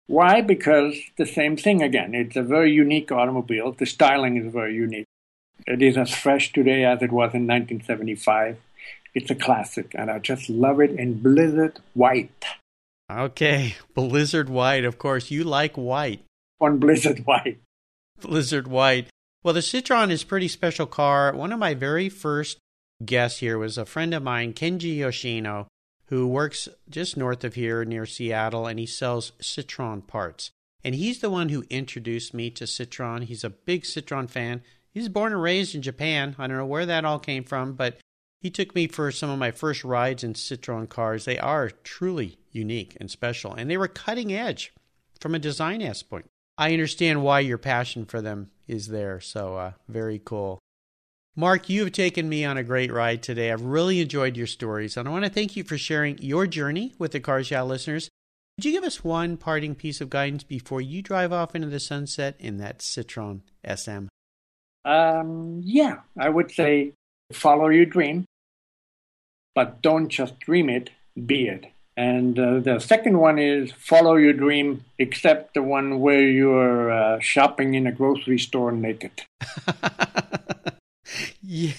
Why? 0.08 0.42
Because 0.42 0.98
the 1.16 1.28
same 1.28 1.58
thing 1.58 1.84
again. 1.84 2.16
It's 2.16 2.36
a 2.36 2.42
very 2.42 2.72
unique 2.72 3.12
automobile. 3.12 3.72
The 3.72 3.86
styling 3.86 4.36
is 4.38 4.52
very 4.52 4.74
unique. 4.74 5.06
It 5.68 5.84
is 5.84 5.96
as 5.96 6.12
fresh 6.12 6.52
today 6.52 6.84
as 6.86 7.04
it 7.04 7.12
was 7.12 7.36
in 7.36 7.46
1975. 7.46 8.58
It's 9.13 9.30
a 9.30 9.36
classic, 9.36 9.94
and 9.94 10.10
I 10.10 10.18
just 10.18 10.50
love 10.50 10.82
it 10.82 10.89
in 10.89 11.22
blizzard 11.22 11.80
white. 11.94 12.46
Okay, 13.12 13.76
Blizzard 13.94 14.50
White. 14.50 14.86
Of 14.86 14.98
course, 14.98 15.30
you 15.30 15.44
like 15.44 15.76
white. 15.76 16.24
On 16.60 16.80
blizzard 16.80 17.28
white. 17.28 17.60
Blizzard 18.22 18.68
White. 18.68 19.08
Well, 19.44 19.54
the 19.54 19.60
Citroen 19.60 20.10
is 20.10 20.24
a 20.24 20.26
pretty 20.26 20.48
special 20.48 20.88
car. 20.88 21.32
One 21.36 21.52
of 21.52 21.60
my 21.60 21.76
very 21.76 22.10
first 22.10 22.58
guests 23.03 23.39
here 23.39 23.58
was 23.58 23.77
a 23.77 23.86
friend 23.86 24.13
of 24.13 24.23
mine, 24.23 24.53
Kenji 24.53 24.97
Yoshino, 24.97 25.67
who 26.08 26.27
works 26.27 26.67
just 26.89 27.17
north 27.17 27.43
of 27.43 27.56
here 27.56 27.86
near 27.86 28.06
Seattle, 28.06 28.67
and 28.67 28.79
he 28.79 28.86
sells 28.86 29.32
Citroen 29.41 30.06
parts. 30.06 30.51
And 30.84 30.95
he's 30.95 31.19
the 31.19 31.29
one 31.29 31.49
who 31.49 31.63
introduced 31.69 32.34
me 32.34 32.49
to 32.51 32.65
Citroen. 32.65 33.23
He's 33.23 33.43
a 33.43 33.49
big 33.49 33.84
Citroen 33.84 34.29
fan. 34.29 34.62
He's 34.91 35.10
born 35.10 35.32
and 35.32 35.41
raised 35.41 35.73
in 35.75 35.82
Japan. 35.82 36.36
I 36.38 36.47
don't 36.47 36.58
know 36.58 36.65
where 36.65 36.86
that 36.86 37.06
all 37.06 37.19
came 37.19 37.43
from, 37.43 37.73
but 37.73 37.99
he 38.39 38.49
took 38.49 38.75
me 38.75 38.88
for 38.88 39.10
some 39.12 39.29
of 39.29 39.39
my 39.39 39.51
first 39.51 39.84
rides 39.84 40.23
in 40.23 40.34
Citroen 40.34 40.89
cars. 40.89 41.25
They 41.25 41.39
are 41.39 41.69
truly 41.69 42.38
unique 42.51 42.97
and 42.99 43.10
special, 43.10 43.53
and 43.53 43.69
they 43.69 43.77
were 43.77 43.88
cutting 43.88 44.34
edge 44.34 44.73
from 45.19 45.34
a 45.34 45.39
design 45.39 45.82
aspect. 45.82 46.27
I 46.58 46.73
understand 46.73 47.23
why 47.23 47.39
your 47.39 47.58
passion 47.58 48.06
for 48.06 48.21
them 48.21 48.51
is 48.67 48.89
there, 48.89 49.19
so 49.19 49.56
uh, 49.56 49.71
very 49.88 50.21
cool. 50.23 50.60
Mark, 51.36 51.67
you 51.67 51.84
have 51.84 51.91
taken 51.91 52.30
me 52.30 52.46
on 52.46 52.58
a 52.58 52.63
great 52.63 52.91
ride 52.91 53.24
today. 53.24 53.52
I've 53.52 53.63
really 53.63 54.00
enjoyed 54.00 54.38
your 54.38 54.46
stories, 54.46 54.96
and 54.96 55.08
I 55.08 55.12
want 55.12 55.26
to 55.26 55.32
thank 55.32 55.56
you 55.56 55.63
for 55.63 55.80
sharing 55.80 56.19
your 56.19 56.46
journey 56.46 56.93
with 57.00 57.12
the 57.12 57.19
Cars 57.19 57.50
Yeah 57.50 57.63
listeners. 57.63 58.12
Could 58.58 58.65
you 58.65 58.72
give 58.72 58.84
us 58.84 59.04
one 59.04 59.38
parting 59.38 59.74
piece 59.74 60.00
of 60.00 60.12
guidance 60.12 60.43
before 60.43 60.80
you 60.80 61.02
drive 61.02 61.34
off 61.34 61.56
into 61.56 61.69
the 61.69 61.80
sunset 61.80 62.36
in 62.38 62.58
that 62.58 62.80
Citroen 62.80 63.41
SM? 63.67 64.10
Um, 64.86 65.62
yeah, 65.63 66.02
I 66.19 66.30
would 66.30 66.52
say 66.52 66.93
follow 67.32 67.69
your 67.69 67.88
dream, 67.88 68.26
but 69.56 69.82
don't 69.82 70.10
just 70.10 70.39
dream 70.39 70.69
it, 70.69 70.91
be 71.26 71.48
it. 71.48 71.65
And 71.98 72.38
uh, 72.38 72.60
the 72.60 72.78
second 72.78 73.17
one 73.17 73.39
is 73.39 73.72
follow 73.72 74.17
your 74.17 74.34
dream, 74.34 74.86
except 75.00 75.56
the 75.56 75.63
one 75.63 76.00
where 76.00 76.22
you're 76.22 76.91
uh, 76.91 77.19
shopping 77.22 77.74
in 77.74 77.88
a 77.88 77.91
grocery 77.91 78.38
store 78.38 78.72
naked. 78.72 79.24
yeah. 81.54 81.74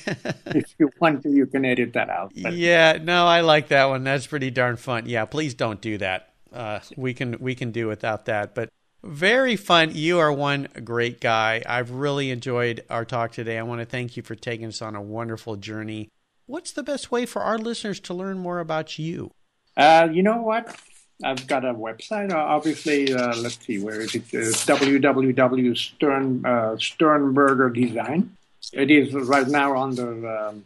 If 0.47 0.75
you 0.79 0.91
want 1.01 1.23
to, 1.25 1.31
you 1.31 1.47
can 1.47 1.65
edit 1.65 1.95
that 1.95 2.09
out. 2.09 2.33
But 2.41 2.53
Yeah, 2.53 2.99
no, 3.03 3.27
I 3.27 3.41
like 3.41 3.69
that 3.69 3.87
one. 3.87 4.05
That's 4.05 4.27
pretty 4.27 4.51
darn 4.51 4.77
fun. 4.77 5.07
Yeah, 5.07 5.25
please 5.25 5.55
don't 5.55 5.81
do 5.81 5.99
that. 5.99 6.33
Uh, 6.53 6.79
we 6.97 7.13
can 7.13 7.37
we 7.41 7.57
can 7.57 7.73
do 7.73 7.89
without 7.89 8.27
that. 8.27 8.55
But 8.55 8.69
very 9.03 9.57
fun. 9.57 9.91
You 9.93 10.21
are 10.21 10.33
one 10.33 10.69
great 10.85 11.21
guy. 11.21 11.63
I've 11.67 11.91
really 11.91 12.31
enjoyed 12.31 12.85
our 12.89 13.05
talk 13.05 13.33
today. 13.33 13.59
I 13.59 13.63
want 13.63 13.81
to 13.81 13.85
thank 13.85 14.17
you 14.17 14.23
for 14.23 14.37
taking 14.37 14.67
us 14.67 14.81
on 14.81 14.95
a 14.95 15.03
wonderful 15.03 15.57
journey. 15.57 16.09
What's 16.47 16.71
the 16.73 16.85
best 16.85 17.11
way 17.11 17.27
for 17.27 17.43
our 17.43 17.59
listeners 17.59 17.99
to 18.01 18.15
learn 18.15 18.39
more 18.39 18.61
about 18.61 18.99
you? 18.99 19.33
Uh, 19.77 20.09
you 20.13 20.23
know 20.23 20.41
what? 20.41 20.79
I've 21.25 21.47
got 21.47 21.65
a 21.65 21.75
website. 21.75 22.33
Uh, 22.33 22.39
obviously, 22.39 23.13
uh, 23.13 23.37
let's 23.37 23.59
see, 23.65 23.79
where 23.79 24.01
is 24.01 24.15
it? 24.15 24.23
It's 24.33 24.65
www.stern 24.67 26.47
uh, 26.47 26.49
Stehrenberger 26.77 27.75
Design. 27.75 28.37
It 28.72 28.90
is 28.90 29.12
right 29.12 29.46
now 29.46 29.77
under 29.77 30.38
um, 30.38 30.64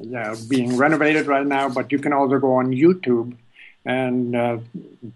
yeah 0.00 0.34
being 0.48 0.76
renovated 0.76 1.26
right 1.26 1.46
now, 1.46 1.68
but 1.68 1.92
you 1.92 1.98
can 1.98 2.12
also 2.12 2.38
go 2.38 2.54
on 2.54 2.72
YouTube 2.72 3.36
and 3.84 4.36
uh, 4.36 4.58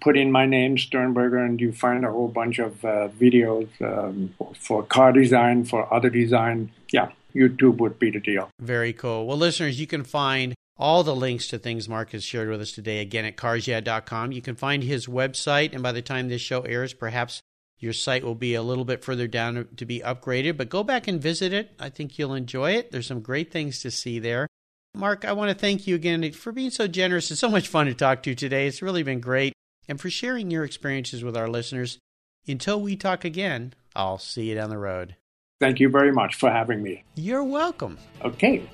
put 0.01 0.17
in 0.17 0.33
my 0.33 0.47
name 0.47 0.77
Stehrenberger, 0.77 1.45
and 1.45 1.61
you 1.61 1.73
find 1.73 2.05
a 2.05 2.11
whole 2.11 2.29
bunch 2.29 2.59
of 2.59 2.83
uh, 2.85 3.09
videos 3.09 3.69
um, 3.83 4.35
for 4.59 4.83
car 4.83 5.13
design, 5.13 5.65
for 5.65 5.93
other 5.93 6.09
design. 6.09 6.71
Yeah, 6.91 7.11
YouTube 7.35 7.79
would 7.79 7.99
be 7.99 8.11
the 8.11 8.21
deal. 8.21 8.49
Very 8.61 8.93
cool. 8.93 9.27
Well, 9.27 9.37
listeners, 9.37 9.79
you 9.79 9.87
can 9.87 10.05
find 10.05 10.55
all 10.77 11.05
the 11.05 11.15
links 11.15 11.47
to 11.49 11.59
things 11.59 11.89
Mark 11.89 12.11
has 12.11 12.25
shared 12.25 12.49
with 12.49 12.61
us 12.61 12.73
today 12.73 13.01
again 13.01 13.25
at 13.25 13.37
carsyeah.com. 13.37 14.33
You 14.33 14.43
can 14.43 14.57
find 14.57 14.83
his 14.83 15.07
website, 15.07 15.73
and 15.73 15.83
by 15.83 15.93
the 15.93 16.03
time 16.03 16.29
this 16.29 16.41
show 16.41 16.63
airs, 16.63 16.95
perhaps 16.95 17.41
your 17.85 17.93
site 17.93 18.25
will 18.25 18.35
be 18.35 18.55
a 18.55 18.63
little 18.63 18.85
bit 18.85 19.05
further 19.05 19.29
down 19.29 19.69
to 19.77 19.85
be 19.85 20.01
upgraded, 20.01 20.57
but 20.57 20.71
go 20.71 20.83
back 20.83 21.07
and 21.07 21.21
visit 21.21 21.53
it. 21.53 21.71
I 21.79 21.91
think 21.91 22.19
you'll 22.19 22.35
enjoy 22.35 22.73
it. 22.73 22.91
There's 22.91 23.07
some 23.07 23.21
great 23.21 23.53
things 23.53 23.81
to 23.83 23.91
see 23.91 24.19
there. 24.19 24.49
Mark, 24.95 25.25
I 25.25 25.33
want 25.33 25.51
to 25.51 25.55
thank 25.55 25.87
you 25.87 25.95
again 25.95 26.33
for 26.33 26.51
being 26.51 26.71
so 26.71 26.87
generous. 26.87 27.31
It's 27.31 27.41
so 27.41 27.51
much 27.51 27.69
fun 27.69 27.87
to 27.87 27.95
talk 27.95 28.23
to 28.23 28.31
you 28.31 28.37
today. 28.37 28.67
It's 28.67 28.81
really 28.81 29.03
been 29.03 29.21
great. 29.21 29.53
And 29.87 30.01
for 30.01 30.09
sharing 30.09 30.51
your 30.51 30.65
experiences 30.65 31.23
with 31.23 31.37
our 31.37 31.49
listeners. 31.49 31.99
Until 32.47 32.81
we 32.81 32.97
talk 32.97 33.25
again, 33.25 33.75
I'll 33.95 34.19
see 34.19 34.45
you 34.49 34.55
down 34.55 34.71
the 34.71 34.79
road. 34.79 35.17
Thank 35.61 35.81
you 35.81 35.89
very 35.89 36.13
much 36.13 36.35
for 36.35 36.51
having 36.51 36.83
me. 36.83 37.05
You're 37.15 37.45
welcome. 37.45 37.99
Okay. 38.23 38.69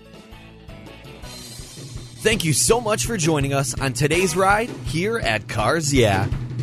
Thank 2.23 2.45
you 2.45 2.53
so 2.53 2.81
much 2.81 3.07
for 3.07 3.17
joining 3.17 3.55
us 3.55 3.79
on 3.81 3.93
today's 3.93 4.37
ride 4.37 4.69
here 4.87 5.19
at 5.19 5.49
Cars 5.49 5.95
Yeah. 5.95 6.29